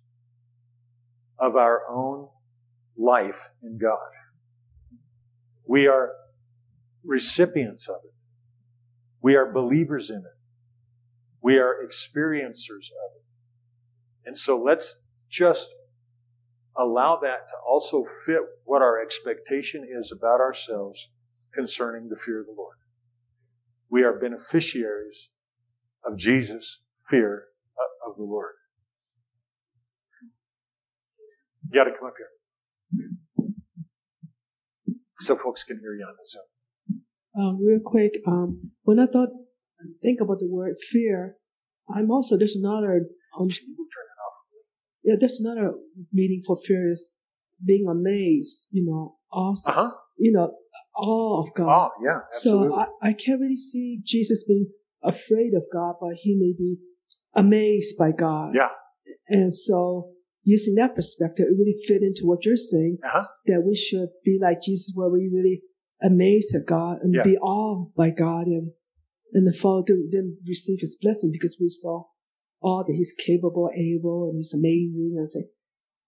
[1.38, 2.28] of our own
[2.98, 4.10] life in God.
[5.66, 6.12] We are
[7.02, 8.14] recipients of it.
[9.22, 10.38] We are believers in it.
[11.40, 13.24] We are experiencers of it.
[14.26, 15.70] And so let's just
[16.76, 21.08] allow that to also fit what our expectation is about ourselves
[21.54, 22.76] concerning the fear of the Lord.
[23.90, 25.30] We are beneficiaries
[26.04, 27.44] of Jesus' fear
[28.06, 28.52] of the Lord.
[31.70, 33.48] You got to come up here.
[35.20, 37.02] So folks can hear you on the Zoom.
[37.38, 39.28] Um, real quick, um, when I thought,
[40.02, 41.36] think about the word fear,
[41.94, 43.06] I'm also, there's another,
[43.38, 43.48] um,
[45.02, 45.72] yeah, there's another
[46.12, 47.10] meaning for fear is
[47.64, 49.90] being amazed, you know, also, uh-huh.
[50.16, 50.52] you know,
[50.98, 51.90] awe of God.
[51.94, 52.68] Oh, yeah, absolutely.
[52.68, 54.66] So I, I can't really see Jesus being
[55.02, 56.76] afraid of God, but he may be
[57.34, 58.54] amazed by God.
[58.54, 58.70] Yeah.
[59.28, 60.10] And so
[60.42, 63.26] using that perspective, it really fit into what you're saying, uh-huh.
[63.46, 65.62] that we should be like Jesus, where we really
[66.02, 67.22] amazed at God and yeah.
[67.22, 68.72] be awed by God and,
[69.34, 72.04] and the follow through, then receive his blessing because we saw
[72.60, 75.16] all that he's capable, able, and he's amazing.
[75.18, 75.44] And say,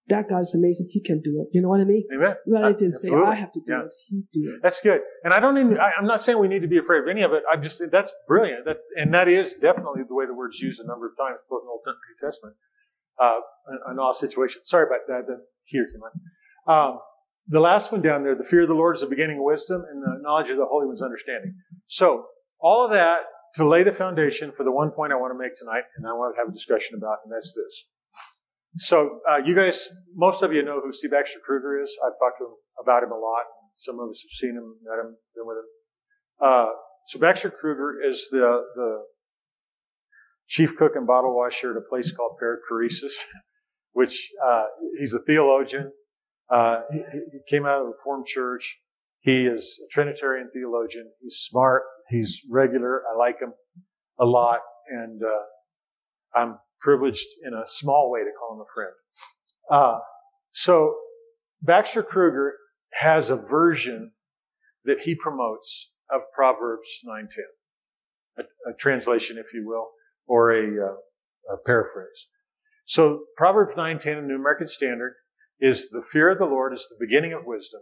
[0.07, 0.87] that guy's amazing.
[0.89, 1.55] He can do it.
[1.55, 2.03] You know what I mean?
[2.13, 2.35] Amen.
[2.47, 3.81] Rather than say, I have to do yeah.
[3.83, 3.93] it.
[4.09, 4.59] He do it.
[4.61, 5.01] That's good.
[5.23, 7.21] And I don't even, I, am not saying we need to be afraid of any
[7.21, 7.43] of it.
[7.51, 8.65] I'm just, that's brilliant.
[8.65, 11.61] That, and that is definitely the way the word's used a number of times, both
[11.61, 12.55] in the Old and New Testament,
[13.19, 13.39] uh,
[13.91, 14.67] in, all situations.
[14.67, 15.27] Sorry about that.
[15.27, 16.89] that here, come on.
[16.89, 16.99] Um,
[17.47, 19.83] the last one down there, the fear of the Lord is the beginning of wisdom
[19.89, 21.55] and the knowledge of the Holy One's understanding.
[21.87, 22.25] So,
[22.59, 23.23] all of that
[23.55, 26.13] to lay the foundation for the one point I want to make tonight, and I
[26.13, 27.85] want to have a discussion about, and that's this.
[28.77, 31.97] So, uh, you guys, most of you know who Steve Baxter Kruger is.
[32.05, 33.43] I've talked to him about him a lot.
[33.75, 35.65] Some of us have seen him, met him, been with him.
[36.39, 36.69] Uh,
[37.07, 39.03] so Baxter Kruger is the, the
[40.47, 43.25] chief cook and bottle washer at a place called Perichoresis,
[43.91, 45.91] which, uh, he's a theologian.
[46.49, 46.99] Uh, he,
[47.31, 48.79] he, came out of a Reformed church.
[49.19, 51.11] He is a Trinitarian theologian.
[51.21, 51.83] He's smart.
[52.09, 53.03] He's regular.
[53.13, 53.53] I like him
[54.17, 54.59] a lot.
[54.89, 55.43] And, uh,
[56.33, 58.91] I'm privileged in a small way to call him a friend.
[59.69, 59.99] Uh,
[60.51, 60.95] so
[61.61, 62.55] Baxter Kruger
[62.93, 64.11] has a version
[64.85, 67.43] that he promotes of Proverbs 9:10,
[68.37, 69.89] a, a, translation, if you will,
[70.27, 70.95] or a, uh,
[71.53, 72.27] a paraphrase.
[72.85, 75.13] So Proverbs 9:10 in New American Standard
[75.59, 77.81] is the fear of the Lord is the beginning of wisdom,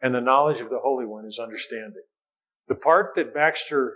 [0.00, 2.04] and the knowledge of the Holy One is understanding.
[2.68, 3.94] The part that Baxter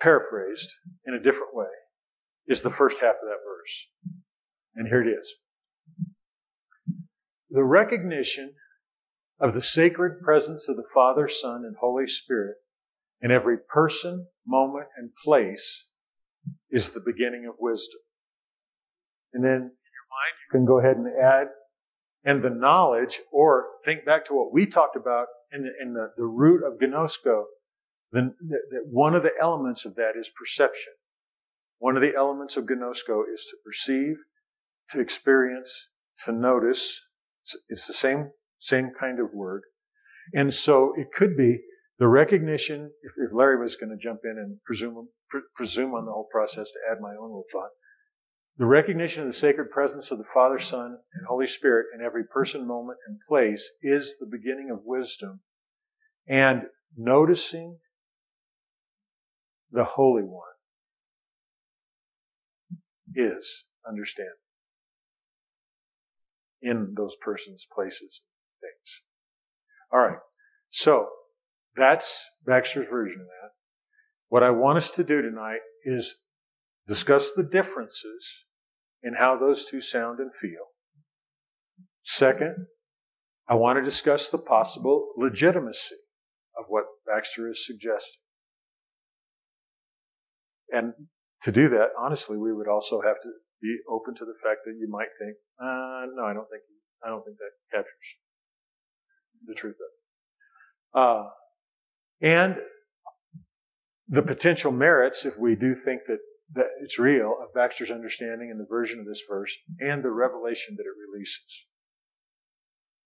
[0.00, 0.72] paraphrased
[1.06, 1.66] in a different way
[2.46, 3.88] is the first half of that verse.
[4.74, 5.34] And here it is.
[7.50, 8.54] The recognition
[9.40, 12.56] of the sacred presence of the Father, Son, and Holy Spirit
[13.20, 15.86] in every person, moment, and place
[16.70, 18.00] is the beginning of wisdom.
[19.32, 21.48] And then in your mind, you can go ahead and add,
[22.24, 26.12] and the knowledge, or think back to what we talked about in the, in the,
[26.16, 27.44] the root of gnosko,
[28.12, 30.92] then that one of the elements of that is perception.
[31.78, 34.16] One of the elements of gnosko is to perceive,
[34.90, 35.90] to experience,
[36.24, 37.02] to notice.
[37.68, 39.62] It's the same, same kind of word.
[40.34, 41.58] And so it could be
[41.98, 46.04] the recognition, if, if Larry was going to jump in and presume, pre- presume on
[46.04, 47.70] the whole process to add my own little thought,
[48.56, 52.24] the recognition of the sacred presence of the Father, Son, and Holy Spirit in every
[52.24, 55.40] person, moment, and place is the beginning of wisdom.
[56.26, 56.64] And
[56.96, 57.78] noticing
[59.70, 60.42] the Holy One
[63.14, 64.32] is understanding
[66.62, 68.22] in those persons, places,
[68.60, 69.02] things.
[69.92, 70.18] All right.
[70.70, 71.08] So
[71.76, 73.50] that's Baxter's version of that.
[74.28, 76.16] What I want us to do tonight is
[76.86, 78.44] discuss the differences
[79.02, 80.66] in how those two sound and feel.
[82.02, 82.66] Second,
[83.48, 85.96] I want to discuss the possible legitimacy
[86.58, 88.22] of what Baxter is suggesting.
[90.72, 90.92] And
[91.42, 93.30] to do that, honestly, we would also have to
[93.62, 96.62] be open to the fact that you might think, uh, no, I don't think,
[97.04, 98.14] I don't think that captures
[99.46, 101.00] the truth of it.
[101.00, 101.28] Uh,
[102.20, 102.58] and
[104.08, 106.18] the potential merits, if we do think that,
[106.54, 110.76] that it's real, of Baxter's understanding and the version of this verse and the revelation
[110.76, 111.66] that it releases.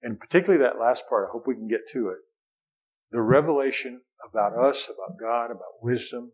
[0.02, 2.18] And particularly that last part, I hope we can get to it.
[3.10, 6.32] The revelation about us, about God, about wisdom,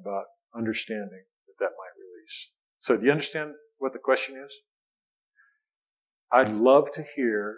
[0.00, 0.24] about
[0.58, 2.50] understanding that that might release.
[2.80, 4.52] So do you understand what the question is?
[6.30, 7.56] I'd love to hear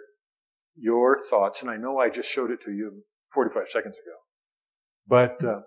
[0.75, 4.17] your thoughts, and I know I just showed it to you 45 seconds ago,
[5.07, 5.61] but uh,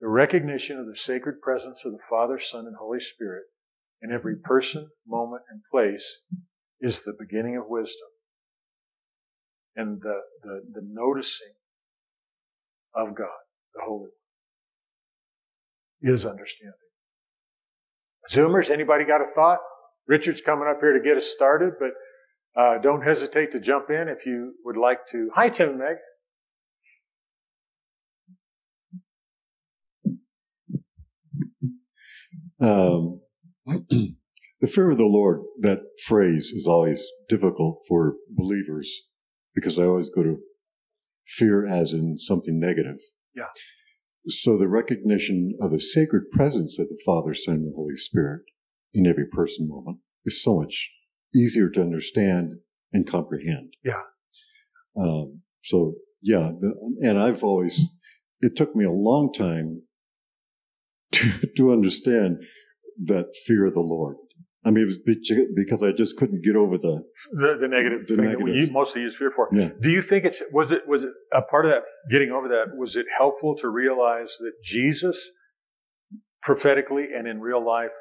[0.00, 3.44] the recognition of the sacred presence of the Father, Son, and Holy Spirit
[4.02, 6.22] in every person, moment, and place
[6.80, 8.08] is the beginning of wisdom.
[9.74, 11.54] And the, the, the noticing
[12.94, 13.28] of God,
[13.74, 14.10] the Holy One,
[16.02, 16.74] is understanding.
[18.30, 19.60] Zoomers, anybody got a thought?
[20.06, 21.92] Richard's coming up here to get us started, but
[22.56, 25.30] uh, don't hesitate to jump in if you would like to.
[25.34, 25.96] Hi, Tim and Meg.
[32.58, 33.20] Um,
[33.66, 38.90] the fear of the Lord, that phrase is always difficult for believers
[39.54, 40.38] because I always go to
[41.26, 42.96] fear as in something negative.
[43.34, 43.48] Yeah.
[44.28, 48.42] So the recognition of the sacred presence of the Father, Son, and the Holy Spirit
[48.92, 50.90] in every person moment is so much
[51.34, 52.54] easier to understand
[52.92, 53.74] and comprehend.
[53.84, 54.02] Yeah.
[54.98, 56.50] Um, so yeah,
[57.02, 57.80] and I've always,
[58.40, 59.82] it took me a long time
[61.12, 62.38] to, to understand
[63.04, 64.16] that fear of the Lord.
[64.66, 64.98] I mean, it was
[65.54, 67.02] because I just couldn't get over the
[67.32, 69.48] the, the negative the thing that we mostly use fear for.
[69.52, 69.68] Yeah.
[69.80, 72.76] Do you think it's was it was it a part of that getting over that?
[72.76, 75.30] Was it helpful to realize that Jesus,
[76.42, 77.92] prophetically and in real life,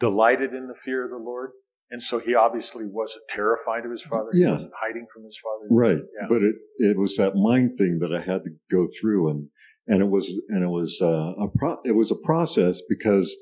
[0.00, 1.50] delighted in the fear of the Lord?
[1.92, 4.30] And so he obviously wasn't terrified of his father.
[4.32, 5.66] He wasn't hiding from his father.
[5.70, 5.98] Right.
[6.20, 6.26] Yeah.
[6.28, 9.48] But it, it was that mind thing that I had to go through and,
[9.88, 13.34] and it was, and it was, uh, a pro, it was a process because,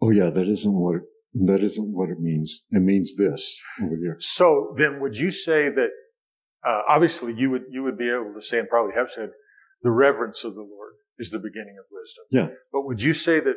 [0.00, 1.00] oh yeah, that isn't what,
[1.34, 2.62] that isn't what it means.
[2.70, 4.16] It means this over here.
[4.18, 5.90] So then would you say that,
[6.64, 9.30] uh, obviously you would, you would be able to say and probably have said
[9.82, 12.24] the reverence of the Lord is the beginning of wisdom.
[12.30, 12.56] Yeah.
[12.72, 13.56] But would you say that,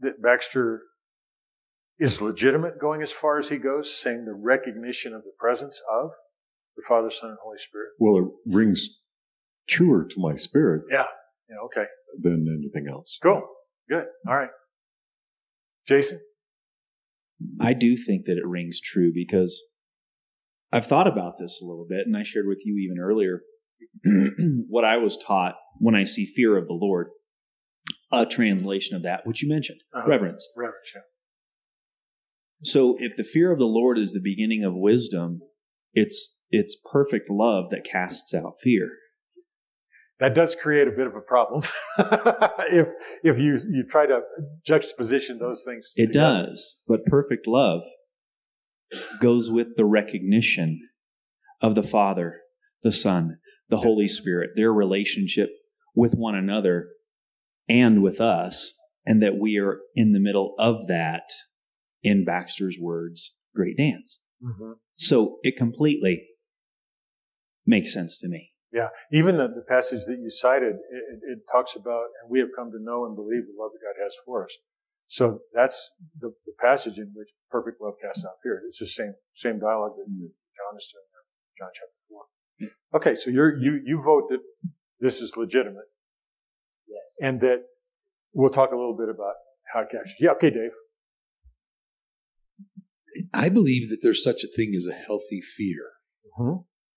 [0.00, 0.82] that Baxter
[1.98, 6.10] is legitimate going as far as he goes, saying the recognition of the presence of
[6.76, 7.88] the Father, Son, and Holy Spirit?
[7.98, 8.98] Well, it rings
[9.68, 10.82] truer to my spirit.
[10.90, 11.06] Yeah.
[11.48, 11.56] Yeah.
[11.66, 11.86] Okay.
[12.20, 13.18] Than anything else.
[13.22, 13.46] Cool.
[13.88, 14.06] Good.
[14.26, 14.50] All right.
[15.86, 16.20] Jason?
[17.60, 19.60] I do think that it rings true because
[20.72, 23.42] I've thought about this a little bit, and I shared with you even earlier
[24.68, 27.08] what I was taught when I see fear of the Lord.
[28.12, 30.08] A translation of that, which you mentioned, uh-huh.
[30.08, 30.46] reverence.
[30.56, 31.00] Reverence, yeah.
[32.62, 35.40] So if the fear of the Lord is the beginning of wisdom,
[35.92, 38.90] it's it's perfect love that casts out fear.
[40.20, 41.62] That does create a bit of a problem
[41.98, 42.88] if
[43.24, 44.20] if you you try to
[44.64, 45.92] juxtaposition those things.
[45.96, 46.46] It together.
[46.46, 47.80] does, but perfect love
[49.20, 50.80] goes with the recognition
[51.60, 52.40] of the Father,
[52.82, 55.48] the Son, the Holy Spirit, their relationship
[55.94, 56.88] with one another
[57.68, 58.72] and with us,
[59.04, 61.24] and that we are in the middle of that
[62.02, 64.20] in Baxter's words, great dance.
[64.42, 64.72] Mm-hmm.
[64.96, 66.24] So it completely
[67.66, 68.50] makes sense to me.
[68.74, 72.48] Yeah, even the, the passage that you cited, it, it, talks about, and we have
[72.56, 74.56] come to know and believe the love that God has for us.
[75.06, 78.62] So that's the, the passage in which perfect love casts out fear.
[78.66, 80.26] It's the same same dialogue that mm-hmm.
[80.26, 82.22] John is doing in John chapter 4
[82.62, 82.96] mm-hmm.
[82.96, 84.40] Okay, so you're, you you vote that
[84.98, 85.86] this is legitimate.
[86.88, 87.16] Yes.
[87.22, 87.62] And that
[88.32, 89.34] we'll talk a little bit about
[89.72, 90.14] how it captures.
[90.18, 90.72] Yeah, okay, Dave.
[93.32, 95.92] I believe that there's such a thing as a healthy fear,
[96.36, 96.56] mm-hmm.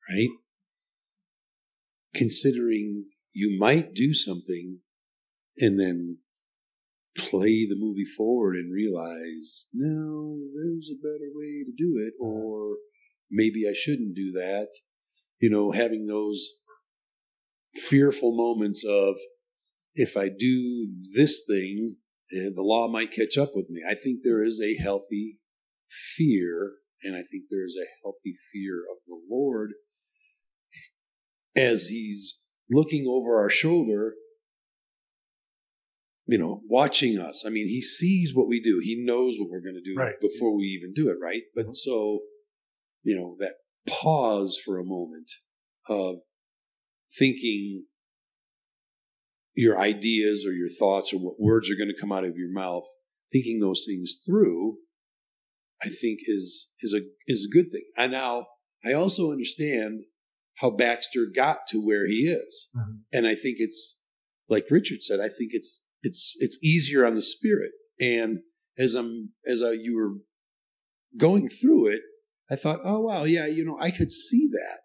[0.09, 0.29] right?
[2.17, 4.79] Considering you might do something
[5.59, 6.17] and then
[7.15, 12.77] play the movie forward and realize, no, there's a better way to do it, or
[13.29, 14.69] maybe I shouldn't do that.
[15.39, 16.49] You know, having those
[17.75, 19.15] fearful moments of,
[19.95, 21.97] if I do this thing,
[22.33, 23.81] eh, the law might catch up with me.
[23.87, 25.39] I think there is a healthy
[26.15, 29.73] fear, and I think there is a healthy fear of the Lord
[31.57, 32.37] as He's
[32.69, 34.13] looking over our shoulder,
[36.25, 37.43] you know, watching us.
[37.45, 40.15] I mean, He sees what we do, He knows what we're going to do right.
[40.21, 41.43] before we even do it, right?
[41.55, 41.73] But mm-hmm.
[41.73, 42.19] so,
[43.03, 43.55] you know, that
[43.87, 45.31] pause for a moment
[45.89, 46.17] of
[47.17, 47.85] thinking
[49.55, 52.51] your ideas or your thoughts or what words are going to come out of your
[52.51, 52.83] mouth,
[53.31, 54.77] thinking those things through
[55.83, 57.83] I think is is a is a good thing.
[57.97, 58.47] And now
[58.85, 60.01] I also understand
[60.57, 62.97] how Baxter got to where he is, mm-hmm.
[63.11, 63.97] and I think it's
[64.49, 65.19] like Richard said.
[65.19, 67.71] I think it's it's it's easier on the spirit.
[67.99, 68.39] And
[68.77, 70.13] as I'm as I, you were
[71.17, 72.01] going through it,
[72.49, 74.79] I thought, oh wow, yeah, you know, I could see that,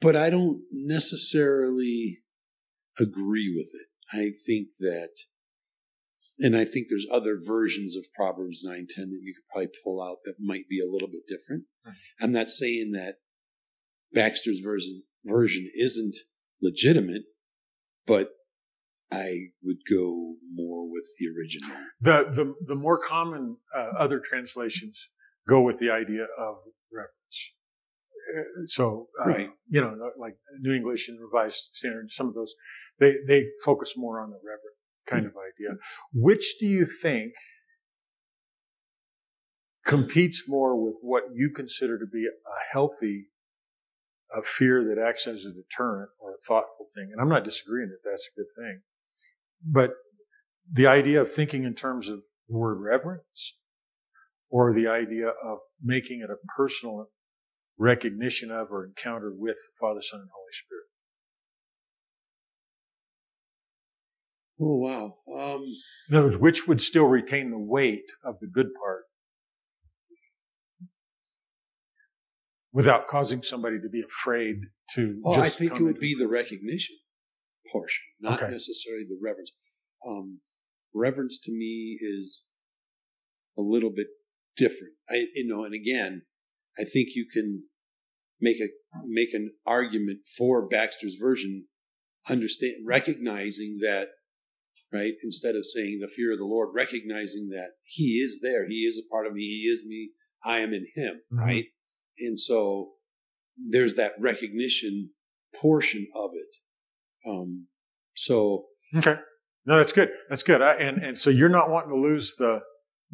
[0.00, 2.18] but I don't necessarily
[2.98, 3.88] agree with it.
[4.12, 5.10] I think that
[6.40, 10.18] and I think there's other versions of Proverbs 9:10 that you could probably pull out
[10.24, 11.64] that might be a little bit different.
[11.86, 12.24] Mm-hmm.
[12.24, 13.16] I'm not saying that
[14.12, 16.16] Baxter's version version isn't
[16.62, 17.22] legitimate,
[18.06, 18.30] but
[19.10, 21.76] I would go more with the original.
[22.00, 25.10] The the, the more common uh, other translations
[25.48, 26.56] go with the idea of
[26.92, 27.52] reverence.
[28.36, 29.50] Uh, so, uh, right.
[29.68, 32.54] you know, like New English and Revised Standard, some of those,
[33.00, 35.38] they, they focus more on the reverent kind mm-hmm.
[35.38, 35.80] of idea.
[36.12, 37.32] Which do you think
[39.86, 43.28] competes more with what you consider to be a healthy
[44.34, 47.10] a fear that acts as a deterrent or a thoughtful thing?
[47.12, 48.80] And I'm not disagreeing that that's a good thing.
[49.64, 49.92] But
[50.70, 53.58] the idea of thinking in terms of the word reverence
[54.50, 57.08] or the idea of making it a personal
[57.78, 60.84] recognition of or encounter with Father, Son, and Holy Spirit.
[64.60, 65.54] Oh, wow.
[65.54, 65.64] Um,
[66.10, 69.04] in other words, which would still retain the weight of the good part
[72.72, 74.56] without causing somebody to be afraid
[74.94, 75.20] to.
[75.24, 76.96] Oh, I think it would be the recognition
[77.72, 78.50] portion, not okay.
[78.50, 79.52] necessarily the reverence.
[80.06, 80.40] Um,
[80.94, 82.44] reverence to me is
[83.58, 84.08] a little bit
[84.56, 84.94] different.
[85.08, 86.22] I, you know, and again,
[86.78, 87.64] I think you can
[88.40, 88.68] make a
[89.06, 91.66] make an argument for Baxter's version,
[92.28, 94.06] understand recognizing that,
[94.92, 95.14] right?
[95.22, 98.98] Instead of saying the fear of the Lord, recognizing that He is there, He is
[98.98, 100.10] a part of me, He is me,
[100.44, 101.38] I am in Him, mm-hmm.
[101.38, 101.64] right?
[102.20, 102.90] And so
[103.70, 105.10] there's that recognition
[105.54, 107.28] portion of it.
[107.28, 107.66] Um,
[108.14, 108.66] so
[108.96, 109.16] okay,
[109.66, 110.10] no, that's good.
[110.28, 110.62] That's good.
[110.62, 112.62] I, and and so you're not wanting to lose the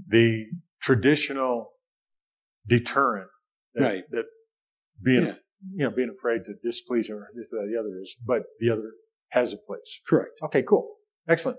[0.08, 0.46] the
[0.82, 1.70] traditional
[2.66, 3.28] deterrent
[3.74, 4.04] that, right.
[4.10, 4.26] that
[5.02, 5.34] being yeah.
[5.74, 8.92] you know being afraid to displease or this or the other is, but the other
[9.30, 10.00] has a place.
[10.08, 10.32] Correct.
[10.42, 10.88] Okay, cool,
[11.28, 11.58] excellent,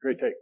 [0.00, 0.34] great take.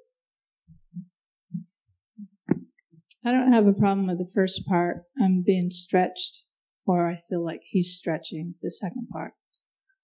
[3.28, 5.02] I don't have a problem with the first part.
[5.22, 6.44] I'm being stretched,
[6.86, 9.32] or I feel like he's stretching the second part.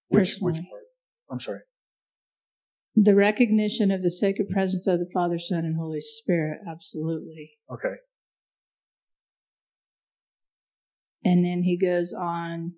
[0.08, 0.82] Which which part?
[1.30, 1.60] I'm sorry.
[2.94, 7.52] The recognition of the sacred presence of the Father, Son, and Holy Spirit, absolutely.
[7.70, 7.94] Okay.
[11.24, 12.74] And then he goes on,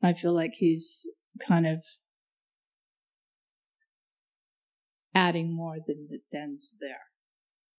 [0.00, 1.04] I feel like he's
[1.48, 1.84] kind of
[5.12, 7.00] adding more than than's there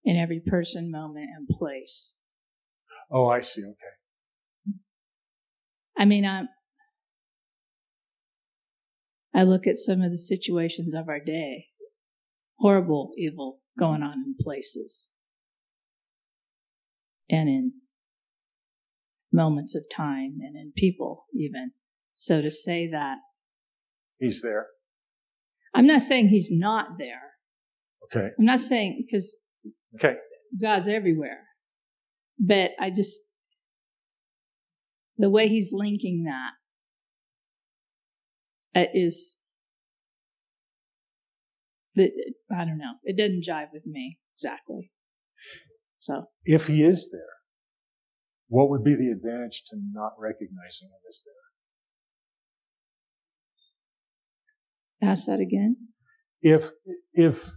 [0.04, 2.14] in every person, moment, and place.
[3.12, 3.62] Oh, I see.
[3.62, 4.78] Okay.
[5.98, 6.50] I mean, I'm,
[9.34, 11.68] I look at some of the situations of our day,
[12.58, 15.10] horrible evil going on in places
[17.30, 17.74] and in
[19.32, 21.72] moments of time and in people, even.
[22.14, 23.18] So to say that
[24.20, 24.68] he's there,
[25.74, 27.34] I'm not saying he's not there.
[28.06, 28.30] Okay.
[28.38, 29.36] I'm not saying because
[29.96, 30.18] okay.
[30.62, 31.40] God's everywhere,
[32.40, 33.20] but I just
[35.18, 36.52] the way he's linking that
[38.80, 39.36] uh, is
[41.96, 42.12] that
[42.52, 42.94] I don't know.
[43.04, 44.92] It doesn't jive with me exactly.
[46.00, 47.22] So if he is there,
[48.48, 51.24] what would be the advantage to not recognizing him as
[55.02, 55.10] there?
[55.10, 55.78] Ask that again.
[56.42, 56.72] If
[57.14, 57.50] if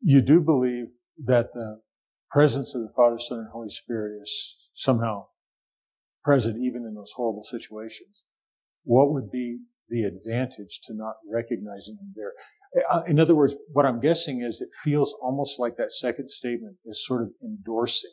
[0.00, 0.86] you do believe
[1.26, 1.80] that the
[2.30, 5.26] presence of the Father, Son, and Holy Spirit is somehow
[6.24, 8.24] present even in those horrible situations,
[8.84, 9.58] what would be
[9.88, 12.32] the advantage to not recognizing him there?
[12.90, 16.76] Uh, in other words, what I'm guessing is it feels almost like that second statement
[16.84, 18.12] is sort of endorsing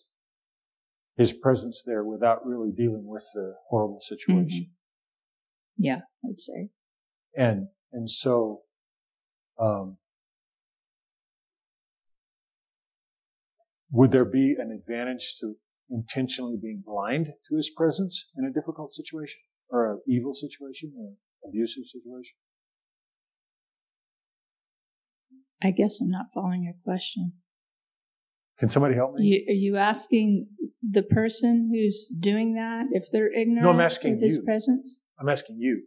[1.16, 4.66] his presence there without really dealing with the horrible situation.
[4.66, 5.84] Mm-hmm.
[5.84, 6.70] Yeah, I'd say.
[7.36, 8.62] And, and so,
[9.60, 9.97] um,
[13.91, 15.55] would there be an advantage to
[15.89, 21.13] intentionally being blind to his presence in a difficult situation or an evil situation or
[21.49, 22.35] abusive situation?
[25.63, 27.33] I guess I'm not following your question.
[28.59, 29.25] Can somebody help me?
[29.25, 30.47] You, are you asking
[30.81, 34.43] the person who's doing that if they're ignorant no, I'm asking of his you.
[34.43, 34.99] presence?
[35.19, 35.83] I'm asking you.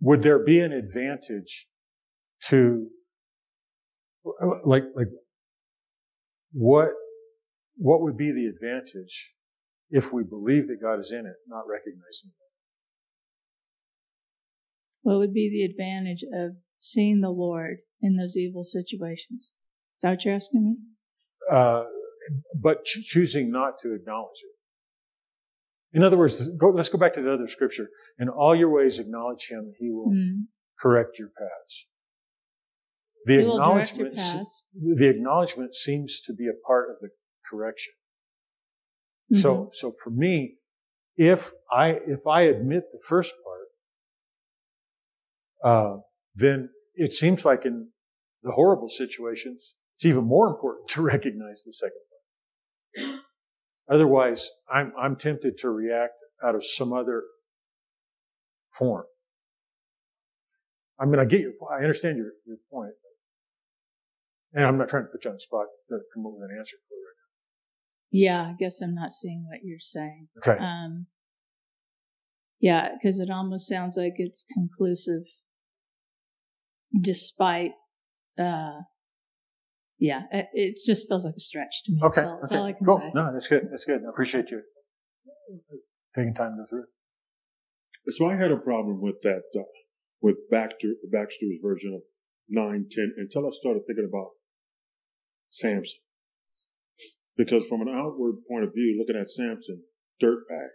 [0.00, 1.66] Would there be an advantage
[2.46, 2.88] to,
[4.64, 5.08] like, like,
[6.58, 6.88] what,
[7.76, 9.32] what would be the advantage
[9.90, 12.32] if we believe that God is in it, not recognizing it?
[15.02, 19.52] What would be the advantage of seeing the Lord in those evil situations?
[19.96, 20.76] Is that what you're asking me?
[21.48, 21.86] Uh,
[22.60, 25.96] but ch- choosing not to acknowledge it.
[25.96, 27.88] In other words, go, let's go back to the other scripture.
[28.18, 30.42] In all your ways, acknowledge him, he will mm.
[30.80, 31.86] correct your paths.
[33.28, 34.18] The acknowledgement,
[34.74, 37.08] the acknowledgement seems to be a part of the
[37.48, 37.92] correction.
[39.32, 39.40] Mm-hmm.
[39.40, 40.56] So, so for me,
[41.16, 43.58] if I, if I admit the first part,
[45.64, 45.96] uh,
[46.34, 47.88] then it seems like in
[48.42, 51.98] the horrible situations, it's even more important to recognize the second
[52.96, 53.20] part.
[53.90, 57.24] Otherwise, I'm, I'm tempted to react out of some other
[58.72, 59.04] form.
[60.98, 62.92] I mean, I get your, I understand your, your point.
[64.54, 66.56] And I'm not trying to put you on the spot to come up with an
[66.58, 67.28] answer for right now.
[68.10, 70.28] Yeah, I guess I'm not seeing what you're saying.
[70.38, 70.58] Okay.
[70.58, 71.06] Um,
[72.60, 75.22] yeah, because it almost sounds like it's conclusive
[76.98, 77.72] despite,
[78.38, 78.80] uh,
[79.98, 82.00] yeah, it, it just feels like a stretch to me.
[82.02, 82.22] Okay.
[82.22, 82.98] That's, all, that's all I can cool.
[82.98, 83.10] say.
[83.14, 83.68] No, that's good.
[83.70, 84.00] That's good.
[84.06, 84.62] I appreciate you
[86.16, 86.84] taking time to go through.
[88.10, 89.62] So I had a problem with that, uh,
[90.22, 92.00] with Baxter, Baxter's version of
[92.48, 94.30] 9, 10 until I started thinking about
[95.48, 96.00] Samson.
[97.36, 99.82] Because from an outward point of view, looking at Samson,
[100.22, 100.68] dirtbag.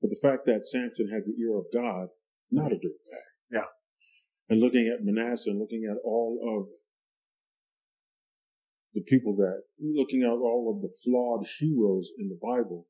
[0.00, 2.08] But the fact that Samson had the ear of God,
[2.50, 3.26] not a dirtbag.
[3.50, 3.64] Yeah.
[4.50, 6.68] And looking at Manasseh and looking at all of
[8.92, 12.86] the people that, looking at all of the flawed heroes in the Bible,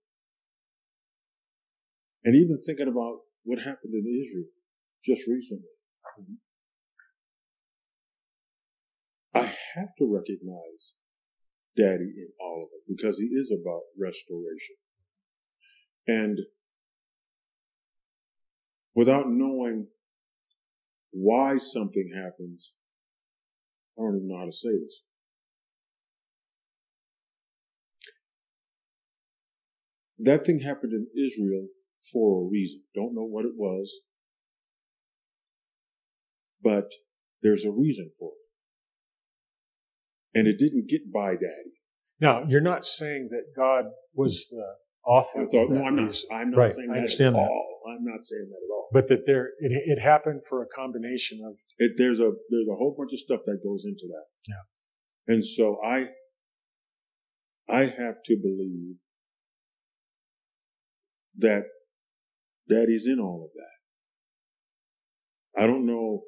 [2.24, 4.48] and even thinking about what happened in Israel
[5.04, 5.68] just recently.
[9.74, 10.94] Have to recognize
[11.76, 14.76] Daddy in all of it because he is about restoration.
[16.06, 16.38] And
[18.94, 19.88] without knowing
[21.10, 22.72] why something happens,
[23.98, 25.02] I don't even know how to say this.
[30.20, 31.68] That thing happened in Israel
[32.12, 32.82] for a reason.
[32.94, 33.92] Don't know what it was,
[36.62, 36.90] but
[37.42, 38.43] there's a reason for it.
[40.34, 41.74] And it didn't get by daddy.
[42.20, 44.64] Now, you're not saying that God was the
[45.06, 45.46] author.
[45.50, 46.14] Thought, no, I'm not.
[46.32, 47.50] I'm not right, saying that I understand at that.
[47.50, 47.80] all.
[47.86, 48.88] I'm not saying that at all.
[48.92, 51.54] But that there, it, it happened for a combination of.
[51.78, 54.24] It, there's a there's a whole bunch of stuff that goes into that.
[54.48, 55.34] Yeah.
[55.34, 56.06] And so I
[57.68, 58.96] I have to believe
[61.38, 61.64] that
[62.68, 63.74] Daddy's in all of that.
[65.62, 66.22] I don't know,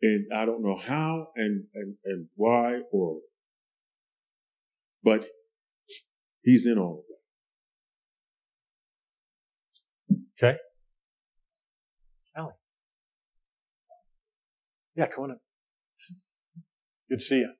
[0.00, 3.18] and I don't know how and, and, and why or,
[5.02, 5.24] but
[6.42, 7.04] he's in all
[10.08, 10.48] of that.
[10.48, 10.58] Okay.
[12.36, 12.54] Alan.
[14.94, 15.38] Yeah, come on in.
[17.10, 17.52] Good to see you.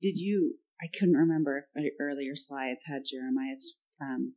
[0.00, 3.54] Did you I couldn't remember if earlier slides had Jeremiah
[4.00, 4.34] um,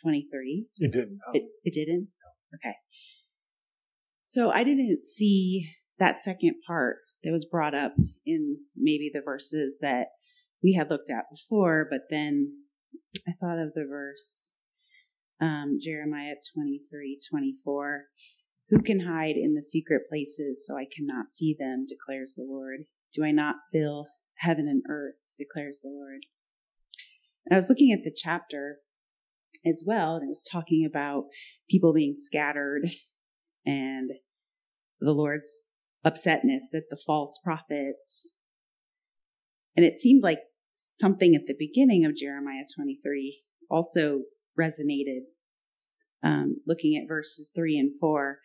[0.00, 0.66] 23.
[0.78, 1.18] It didn't.
[1.26, 1.32] No.
[1.32, 2.08] It, it didn't?
[2.22, 2.56] No.
[2.56, 2.76] Okay.
[4.24, 5.68] So I didn't see
[5.98, 7.94] that second part that was brought up
[8.26, 10.08] in maybe the verses that
[10.62, 12.52] we had looked at before, but then
[13.26, 14.52] I thought of the verse
[15.40, 18.04] um, Jeremiah 23 24.
[18.70, 22.80] Who can hide in the secret places so I cannot see them, declares the Lord?
[23.12, 24.06] Do I not fill
[24.36, 25.16] heaven and earth?
[25.38, 26.20] declares the Lord.
[27.46, 28.78] And I was looking at the chapter
[29.66, 31.24] as well, and it was talking about
[31.68, 32.82] people being scattered
[33.66, 34.10] and
[35.00, 35.64] the Lord's
[36.04, 38.32] upsetness at the false prophets.
[39.76, 40.40] And it seemed like
[41.00, 44.20] something at the beginning of Jeremiah 23 also
[44.58, 45.22] resonated.
[46.22, 48.38] Um, looking at verses 3 and 4,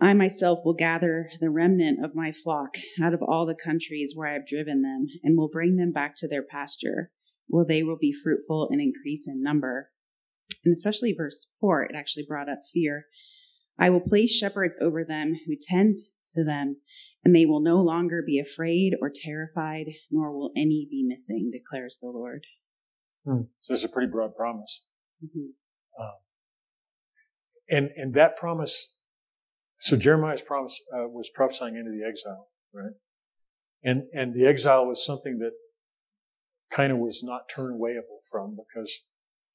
[0.00, 4.28] I myself will gather the remnant of my flock out of all the countries where
[4.28, 7.12] I have driven them, and will bring them back to their pasture,
[7.46, 9.90] where they will be fruitful and increase in number.
[10.64, 13.06] And especially verse 4, it actually brought up fear.
[13.78, 16.00] I will place shepherds over them who tend
[16.34, 16.76] to them,
[17.24, 21.98] and they will no longer be afraid or terrified, nor will any be missing, declares
[22.00, 22.44] the Lord.
[23.24, 23.42] Hmm.
[23.60, 24.84] So it's a pretty broad promise.
[25.24, 26.02] Mm-hmm.
[26.02, 26.12] Um,
[27.70, 28.96] and, and that promise
[29.82, 32.92] so Jeremiah's promise uh, was prophesying into the exile, right?
[33.82, 35.54] And and the exile was something that
[36.70, 39.02] kind of was not turnawayable from because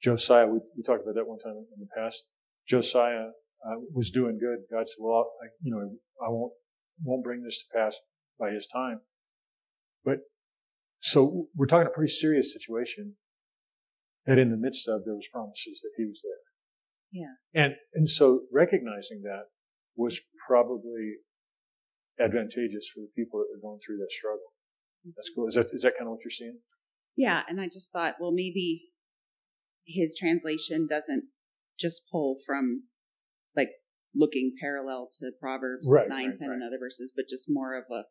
[0.03, 0.47] Josiah.
[0.47, 2.25] We, we talked about that one time in the past.
[2.67, 3.28] Josiah
[3.65, 4.59] uh, was doing good.
[4.69, 5.80] God said, "Well, I, you know,
[6.21, 6.51] I won't
[7.04, 8.00] won't bring this to pass
[8.39, 9.02] by his time."
[10.04, 10.22] But
[11.00, 13.16] so we're talking a pretty serious situation
[14.26, 17.24] that in the midst of there was promises that he was there.
[17.24, 17.64] Yeah.
[17.64, 19.45] And and so recognizing that
[19.95, 21.16] was probably
[22.20, 24.54] advantageous for the people that were going through that struggle.
[25.16, 25.48] That's cool.
[25.48, 26.60] Is that is that kind of what you're seeing?
[27.16, 28.82] Yeah, and I just thought, well, maybe
[29.86, 31.24] his translation doesn't
[31.80, 32.84] just pull from
[33.56, 33.70] like
[34.18, 36.55] looking parallel to Proverbs right, 9, right, 10, right.
[36.55, 38.03] and other verses, but just more of a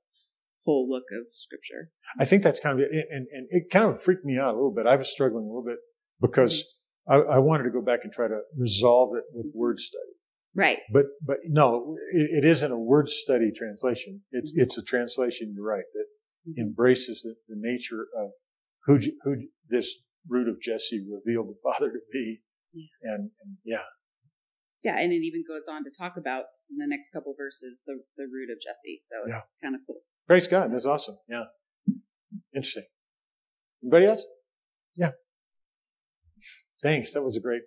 [0.65, 1.91] whole look of scripture.
[2.19, 3.07] I think that's kind of it.
[3.11, 4.87] And, and it kind of freaked me out a little bit.
[4.87, 5.79] I was struggling a little bit
[6.21, 6.63] because
[7.09, 7.31] mm-hmm.
[7.31, 9.59] I, I wanted to go back and try to resolve it with mm-hmm.
[9.59, 10.03] word study.
[10.55, 10.79] Right.
[10.93, 14.23] But, but no, it, it isn't a word study translation.
[14.33, 14.63] It's, mm-hmm.
[14.63, 16.07] it's a translation, you're right, that
[16.63, 18.31] embraces the, the nature of
[18.87, 19.37] who, who
[19.69, 19.95] this
[20.29, 22.41] root of Jesse revealed the father to be.
[22.73, 23.15] Yeah.
[23.15, 23.85] And, and yeah
[24.87, 27.95] yeah, and it even goes on to talk about in the next couple verses the
[28.17, 29.03] the root of Jesse.
[29.11, 29.41] So it's yeah.
[29.61, 29.97] kind of cool.
[30.29, 30.73] Praise God.
[30.73, 31.17] That's awesome.
[31.29, 31.45] Yeah.
[32.55, 32.85] Interesting.
[33.83, 34.25] Anybody else?
[34.97, 35.11] Yeah.
[36.81, 37.13] Thanks.
[37.15, 37.63] That was a great,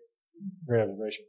[0.65, 1.25] great observation.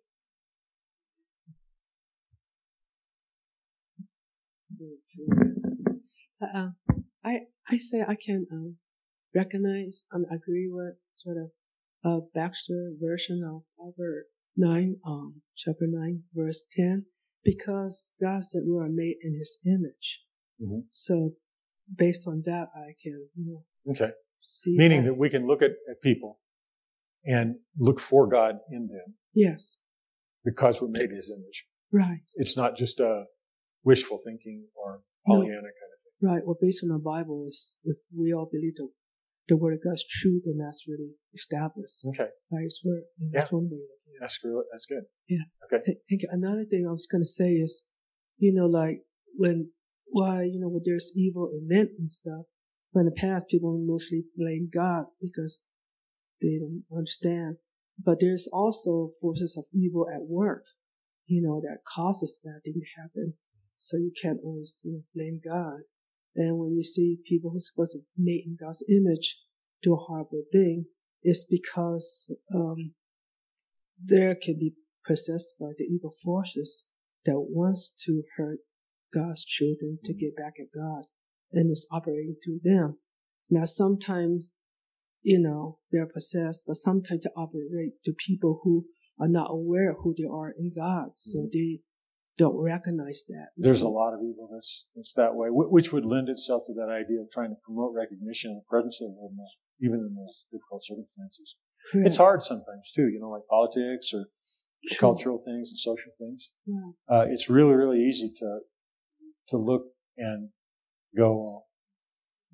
[6.41, 6.69] Uh,
[7.25, 8.77] I I say I can um,
[9.35, 11.51] recognize and agree with sort of
[12.05, 14.27] a Baxter version of Albert
[14.57, 17.05] 9, um, chapter 9, verse 10,
[17.45, 20.21] because God said we are made in his image.
[20.61, 20.81] Mm-hmm.
[20.91, 21.33] So
[21.97, 23.93] based on that, I can, you know.
[23.93, 24.13] Okay.
[24.67, 25.11] Meaning that.
[25.11, 26.39] that we can look at, at people
[27.25, 29.15] and look for God in them.
[29.35, 29.77] Yes.
[30.45, 31.65] Because we're made his image.
[31.93, 32.21] Right.
[32.37, 33.25] It's not just a
[33.85, 35.61] wishful thinking or Pollyanna no.
[35.61, 36.31] kind of thing.
[36.31, 36.43] Right.
[36.45, 38.89] Well, based on the Bible, is if we all believe the
[39.51, 42.31] the word of God's true, then that's really established Okay.
[42.51, 43.03] by His word.
[43.21, 44.21] And that's one way at.
[44.21, 44.65] That's good.
[44.73, 45.05] That's good.
[45.29, 46.29] Th- Thank you.
[46.31, 47.83] Another thing I was going to say is,
[48.39, 48.99] you know, like
[49.37, 49.71] when,
[50.07, 52.45] why, you know, when there's evil event and stuff,
[52.93, 55.63] But in the past people mostly blame God because
[56.43, 57.57] they don't understand.
[58.03, 60.65] But there's also forces of evil at work,
[61.27, 63.35] you know, that causes that thing to happen.
[63.77, 65.81] So you can't always you know, blame God.
[66.37, 69.37] And when you see people who's supposed to be made in God's image
[69.83, 70.85] do a horrible thing,
[71.23, 72.93] it's because um,
[74.03, 74.75] there can be
[75.07, 76.87] possessed by the evil forces
[77.25, 78.59] that wants to hurt
[79.13, 81.05] God's children to get back at God
[81.53, 82.99] and is operating through them.
[83.51, 84.49] Now sometimes,
[85.23, 88.87] you know, they're possessed, but sometimes they operate to people who
[89.21, 91.11] are not aware of who they are in God.
[91.17, 91.81] So they
[92.41, 93.49] don't recognize that.
[93.59, 96.89] There's a lot of evil that's, that's that way, which would lend itself to that
[96.89, 100.83] idea of trying to promote recognition of the presence of those, even in those difficult
[100.83, 101.57] circumstances.
[101.93, 102.09] Correct.
[102.09, 104.25] It's hard sometimes too, you know, like politics or
[104.99, 106.53] cultural things and social things.
[106.67, 106.95] Right.
[107.09, 108.61] Uh, it's really, really easy to,
[109.49, 109.85] to look
[110.17, 110.49] and
[111.15, 111.67] go, well,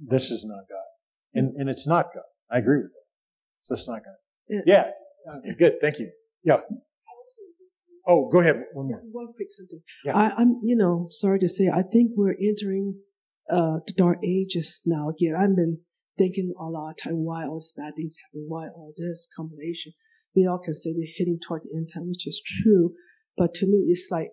[0.01, 1.39] this is not God.
[1.39, 2.25] And, and it's not God.
[2.51, 3.07] I agree with that.
[3.61, 4.19] So it's not God.
[4.49, 4.61] Yeah.
[4.67, 4.91] Yeah.
[5.39, 5.81] Okay, good.
[5.81, 6.11] Thank you.
[6.43, 6.61] Yeah.
[8.07, 8.65] Oh, go ahead.
[8.73, 9.03] One more.
[9.11, 9.83] One quick sentence.
[10.05, 10.17] Yeah.
[10.17, 12.95] I, I'm, you know, sorry to say, I think we're entering
[13.51, 15.11] uh, the dark ages now.
[15.11, 15.79] Again, I've been
[16.19, 19.93] thinking a lot of time why all these bad things happen, why all this combination.
[20.35, 22.93] We all can say we're heading toward the end time, which is true.
[23.37, 24.31] But to me, it's like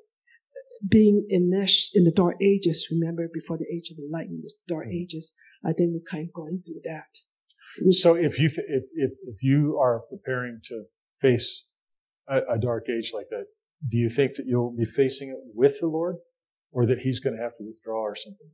[0.87, 2.87] being enmeshed in the dark ages.
[2.91, 5.03] Remember, before the age of enlightenment, was the dark Mm-hmm.
[5.03, 5.33] ages.
[5.65, 7.91] I think we're kind of going through that.
[7.91, 10.83] So if you, th- if, if, if you are preparing to
[11.21, 11.67] face
[12.27, 13.45] a, a dark age like that,
[13.89, 16.17] do you think that you'll be facing it with the Lord
[16.71, 18.49] or that he's going to have to withdraw or something?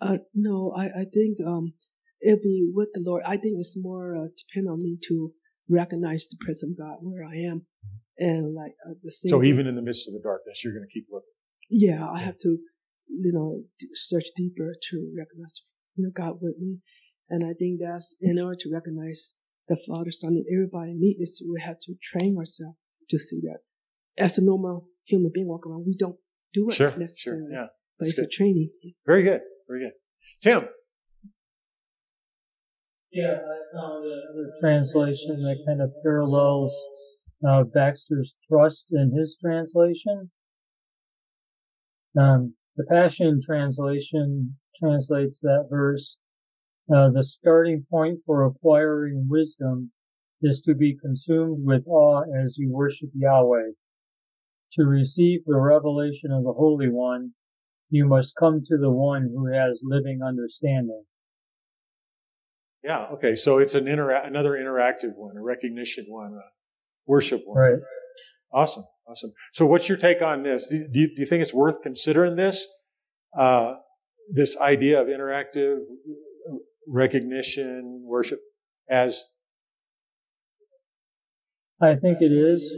[0.00, 1.72] Uh, no, I, I think um,
[2.20, 3.22] it'll be with the Lord.
[3.26, 5.32] I think it's more uh, depend on me to
[5.68, 7.66] recognize the presence of God where I am,
[8.18, 9.30] and like uh, the same.
[9.30, 11.28] So even in the midst of the darkness, you're going to keep looking.
[11.68, 12.58] yeah, I have to,
[13.08, 13.62] you know,
[13.94, 15.52] search deeper to recognize,
[15.96, 16.78] you know, God with me,
[17.28, 19.34] and I think that's in order to recognize
[19.68, 22.78] the Father, Son, and everybody in me is we have to train ourselves
[23.10, 23.58] to see that.
[24.18, 26.16] As a normal human being walk around, we don't
[26.52, 26.98] do it Sure, sure.
[26.98, 27.66] necessarily, Yeah.
[27.98, 28.30] but That's it's a good.
[28.32, 28.70] training.
[29.06, 29.42] Very good.
[29.68, 29.92] Very good.
[30.42, 30.68] Tim.
[33.12, 36.76] Yeah, I found another translation that kind of parallels
[37.48, 40.30] uh, Baxter's thrust in his translation.
[42.18, 46.18] Um, the Passion translation translates that verse.
[46.94, 49.92] Uh, the starting point for acquiring wisdom
[50.42, 53.70] is to be consumed with awe as you worship Yahweh.
[54.72, 57.32] To receive the revelation of the Holy One,
[57.88, 61.04] you must come to the one who has living understanding.
[62.84, 63.06] Yeah.
[63.12, 63.34] Okay.
[63.34, 66.46] So it's an intera- another interactive one, a recognition one, a
[67.06, 67.58] worship one.
[67.58, 67.78] Right.
[68.52, 68.84] Awesome.
[69.08, 69.32] Awesome.
[69.52, 70.68] So what's your take on this?
[70.68, 72.66] Do do you, do you think it's worth considering this?
[73.36, 73.76] Uh,
[74.30, 75.78] this idea of interactive
[76.86, 78.38] recognition, worship
[78.90, 79.26] as,
[81.80, 82.74] I think it is.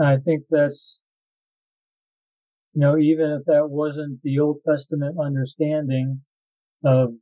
[0.00, 1.02] I think that's,
[2.74, 6.20] you know, even if that wasn't the Old Testament understanding
[6.84, 7.14] of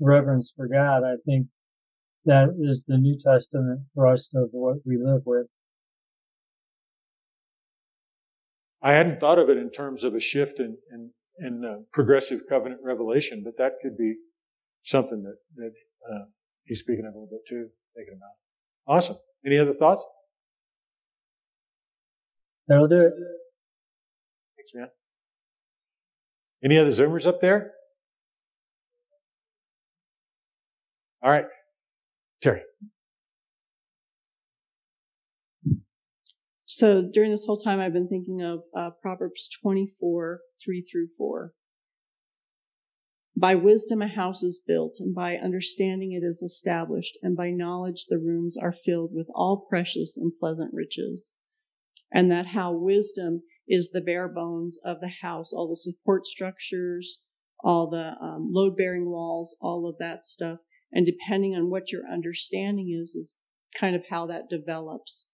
[0.00, 1.46] reverence for God, I think
[2.24, 5.46] that is the New Testament thrust of what we live with.
[8.82, 12.40] I hadn't thought of it in terms of a shift in, in, in uh, progressive
[12.48, 14.16] covenant revelation, but that could be
[14.82, 15.72] something that, that
[16.12, 16.24] uh,
[16.64, 18.96] he's speaking of a little bit too, thinking about.
[18.96, 19.16] Awesome.
[19.46, 20.04] Any other thoughts?
[22.68, 23.12] That'll do it.
[24.56, 24.88] Thanks, man.
[26.64, 27.72] Any other Zoomers up there?
[31.22, 31.46] All right.
[32.40, 32.62] Terry.
[36.66, 41.52] So during this whole time, I've been thinking of uh, Proverbs 24, 3 through 4.
[43.36, 48.06] By wisdom a house is built, and by understanding it is established, and by knowledge
[48.08, 51.34] the rooms are filled with all precious and pleasant riches.
[52.12, 57.18] And that how wisdom is the bare bones of the house, all the support structures,
[57.64, 60.58] all the um, load bearing walls, all of that stuff.
[60.92, 63.36] And depending on what your understanding is, is
[63.78, 65.26] kind of how that develops.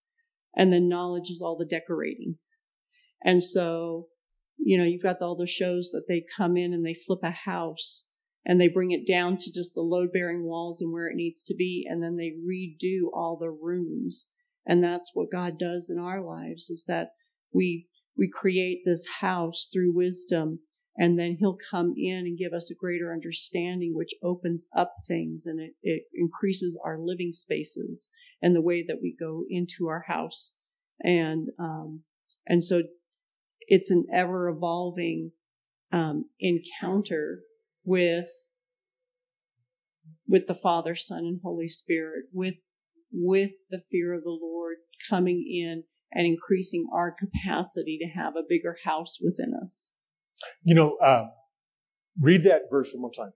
[0.55, 2.37] And then knowledge is all the decorating.
[3.25, 4.09] And so,
[4.57, 7.31] you know, you've got all the shows that they come in and they flip a
[7.31, 8.05] house
[8.45, 11.43] and they bring it down to just the load bearing walls and where it needs
[11.45, 11.87] to be.
[11.89, 14.27] And then they redo all the rooms.
[14.69, 17.09] And that's what God does in our lives is that
[17.53, 20.61] we, we create this house through wisdom
[20.99, 25.47] and then he'll come in and give us a greater understanding which opens up things
[25.47, 28.09] and it, it increases our living spaces
[28.43, 30.53] and the way that we go into our house.
[31.01, 32.03] And um,
[32.47, 32.83] and so
[33.61, 35.31] it's an ever evolving
[35.93, 37.41] um, encounter
[37.85, 38.29] with
[40.27, 42.55] with the father son and holy spirit with
[43.13, 44.77] with the fear of the lord
[45.09, 49.91] coming in and increasing our capacity to have a bigger house within us
[50.63, 51.31] you know, um,
[52.21, 53.33] read that verse one more time.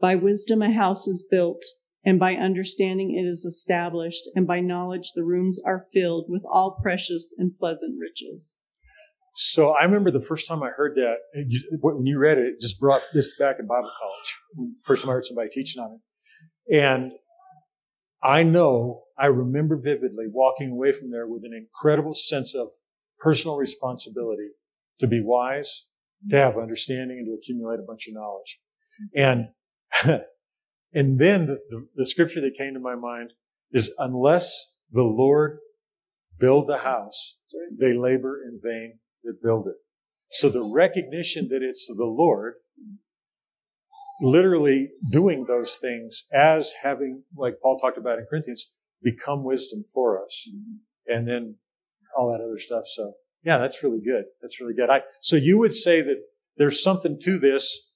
[0.00, 1.62] By wisdom a house is built,
[2.04, 6.78] and by understanding it is established, and by knowledge the rooms are filled with all
[6.82, 8.56] precious and pleasant riches.
[9.34, 11.20] So I remember the first time I heard that,
[11.80, 14.70] when you read it, it just brought this back in Bible college.
[14.82, 16.76] First time I heard somebody teaching on it.
[16.76, 17.12] And
[18.22, 22.70] I know, I remember vividly walking away from there with an incredible sense of
[23.18, 24.48] personal responsibility
[25.00, 25.86] to be wise,
[26.30, 28.60] to have understanding, and to accumulate a bunch of knowledge.
[29.16, 29.48] And
[30.94, 33.32] and then the, the, scripture that came to my mind
[33.72, 35.58] is unless the Lord
[36.38, 37.38] build the house,
[37.78, 39.76] they labor in vain that build it.
[40.30, 42.54] So the recognition that it's the Lord
[44.22, 48.70] literally doing those things as having, like Paul talked about in Corinthians,
[49.02, 50.48] become wisdom for us.
[51.06, 51.56] And then
[52.16, 52.84] all that other stuff.
[52.86, 53.12] So
[53.42, 54.24] yeah, that's really good.
[54.40, 54.88] That's really good.
[54.88, 56.18] I, so you would say that
[56.56, 57.90] there's something to this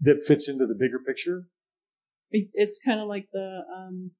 [0.00, 1.44] that fits into the bigger picture?
[2.30, 4.10] It's kind of like the, um,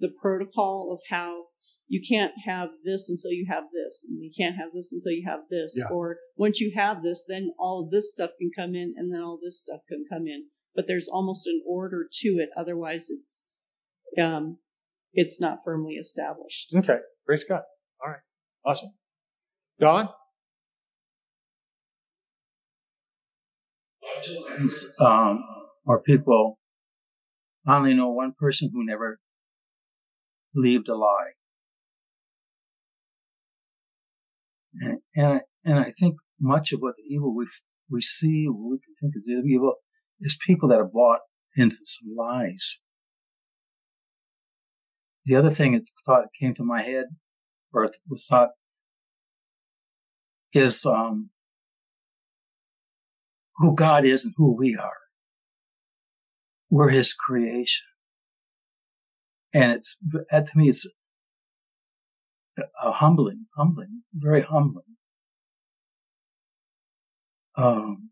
[0.00, 1.44] the protocol of how
[1.88, 5.24] you can't have this until you have this, and you can't have this until you
[5.26, 5.74] have this.
[5.76, 5.94] Yeah.
[5.94, 9.20] Or once you have this, then all of this stuff can come in, and then
[9.20, 10.46] all this stuff can come in.
[10.74, 12.48] But there's almost an order to it.
[12.56, 13.46] Otherwise, it's
[14.20, 14.58] um,
[15.12, 16.72] it's not firmly established.
[16.74, 17.62] Okay, praise God.
[18.04, 18.20] All right,
[18.64, 18.90] awesome.
[19.78, 20.08] Don?
[25.00, 25.44] Um,
[25.86, 26.58] or people,
[27.66, 29.20] I only know one person who never
[30.54, 31.32] believed a lie.
[34.80, 37.46] And, and, and I think much of what the evil we,
[37.90, 39.74] we see, what we can think is evil,
[40.24, 41.20] is people that are bought
[41.54, 42.80] into some lies.
[45.26, 47.04] The other thing that thought came to my head,
[47.72, 48.50] or was thought
[50.52, 51.30] is um,
[53.56, 54.96] who God is and who we are.
[56.70, 57.86] We're His creation,
[59.52, 59.96] and it's
[60.30, 60.90] to me it's
[62.82, 64.96] a humbling, humbling, very humbling.
[67.56, 68.10] Um,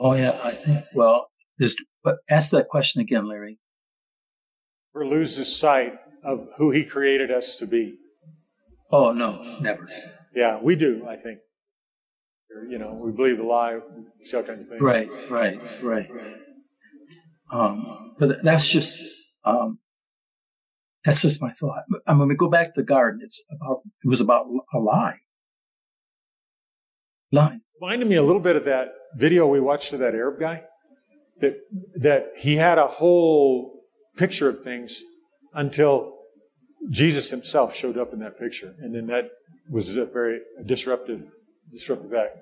[0.00, 0.84] oh yeah, I think.
[0.94, 1.28] Well,
[1.58, 1.76] this.
[2.02, 3.58] But ask that question again, Larry.
[4.94, 5.94] Or loses sight
[6.24, 7.98] of who He created us to be.
[8.90, 9.88] Oh, no, never.
[10.34, 11.38] Yeah, we do, I think.
[12.68, 13.82] You know, we believe the lie, all
[14.42, 14.80] kinds of things.
[14.80, 16.08] Right, right, right.
[17.52, 18.96] Um, but that's just,
[19.44, 19.78] um,
[21.04, 21.82] that's just my thought.
[22.06, 25.18] And when we go back to the garden, it's about, it was about a lie.
[27.30, 27.58] Lie.
[27.80, 30.64] Reminded me a little bit of that video we watched of that Arab guy.
[31.40, 31.56] That,
[31.94, 33.80] that he had a whole
[34.16, 35.02] picture of things
[35.54, 36.18] until
[36.90, 38.74] Jesus himself showed up in that picture.
[38.78, 39.30] And then that
[39.70, 41.22] was a very disruptive,
[41.72, 42.36] disruptive act.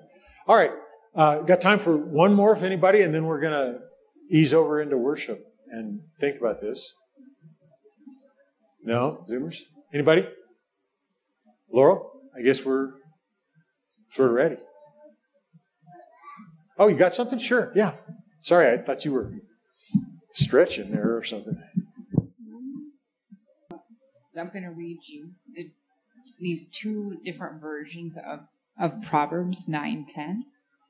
[0.47, 0.71] All right.
[1.15, 3.81] Uh, got time for one more, if anybody, and then we're going to
[4.29, 6.93] ease over into worship and think about this.
[8.83, 9.25] No?
[9.29, 9.57] Zoomers?
[9.93, 10.27] Anybody?
[11.71, 12.91] Laurel, I guess we're
[14.11, 14.57] sort of ready.
[16.79, 17.37] Oh, you got something?
[17.37, 17.71] Sure.
[17.75, 17.95] Yeah.
[18.39, 19.33] Sorry, I thought you were
[20.33, 21.61] stretching there or something.
[24.37, 25.31] I'm going to read you
[26.39, 28.39] these two different versions of,
[28.79, 30.45] of Proverbs 9 10.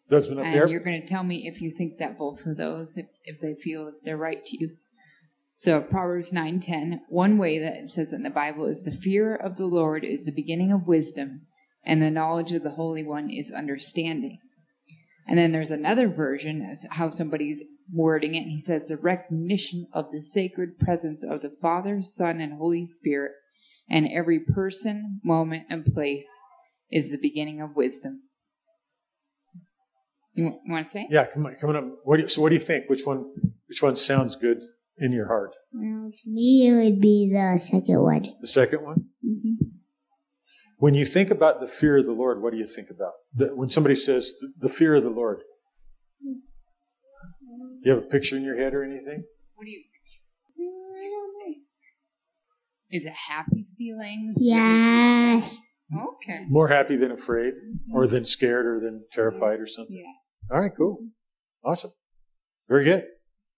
[0.09, 0.67] Those one up and there?
[0.67, 3.55] you're going to tell me if you think that both of those, if, if they
[3.55, 4.77] feel they're right to you.
[5.61, 9.57] So Proverbs 9:10, one way that it says in the Bible is the fear of
[9.57, 11.41] the Lord is the beginning of wisdom,
[11.83, 14.39] and the knowledge of the Holy One is understanding.
[15.29, 17.61] And then there's another version of how somebody's
[17.93, 18.39] wording it.
[18.39, 22.87] And he says the recognition of the sacred presence of the Father, Son, and Holy
[22.87, 23.33] Spirit,
[23.87, 26.27] and every person, moment, and place
[26.91, 28.23] is the beginning of wisdom.
[30.33, 31.07] You, want to say?
[31.11, 31.85] Yeah, come on, coming up.
[32.05, 32.89] What do you, so, what do you think?
[32.89, 33.25] Which one?
[33.67, 34.63] Which one sounds good
[34.97, 35.55] in your heart?
[35.73, 38.25] Well, to me, it would be the second one.
[38.41, 39.05] The second one.
[39.23, 39.65] Mm-hmm.
[40.79, 43.13] When you think about the fear of the Lord, what do you think about?
[43.35, 45.41] The, when somebody says the, the fear of the Lord,
[46.23, 46.39] do
[47.83, 49.23] you have a picture in your head or anything?
[49.55, 49.83] What do you?
[49.83, 49.99] Picture?
[52.91, 54.35] Is it happy feelings?
[54.39, 55.55] Yes.
[55.93, 56.45] Okay.
[56.47, 57.95] More happy than afraid, mm-hmm.
[57.95, 59.11] or than scared, or than mm-hmm.
[59.11, 59.95] terrified, or something.
[59.95, 60.55] Yeah.
[60.55, 60.99] All right, cool,
[61.63, 61.91] awesome,
[62.67, 63.05] very good.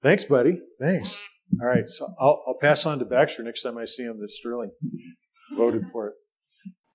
[0.04, 0.60] Thanks, buddy.
[0.80, 1.22] Thanks.
[1.62, 4.32] All right, so I'll, I'll pass on to Baxter next time I see him that
[4.32, 4.72] Sterling
[5.56, 6.14] voted for it.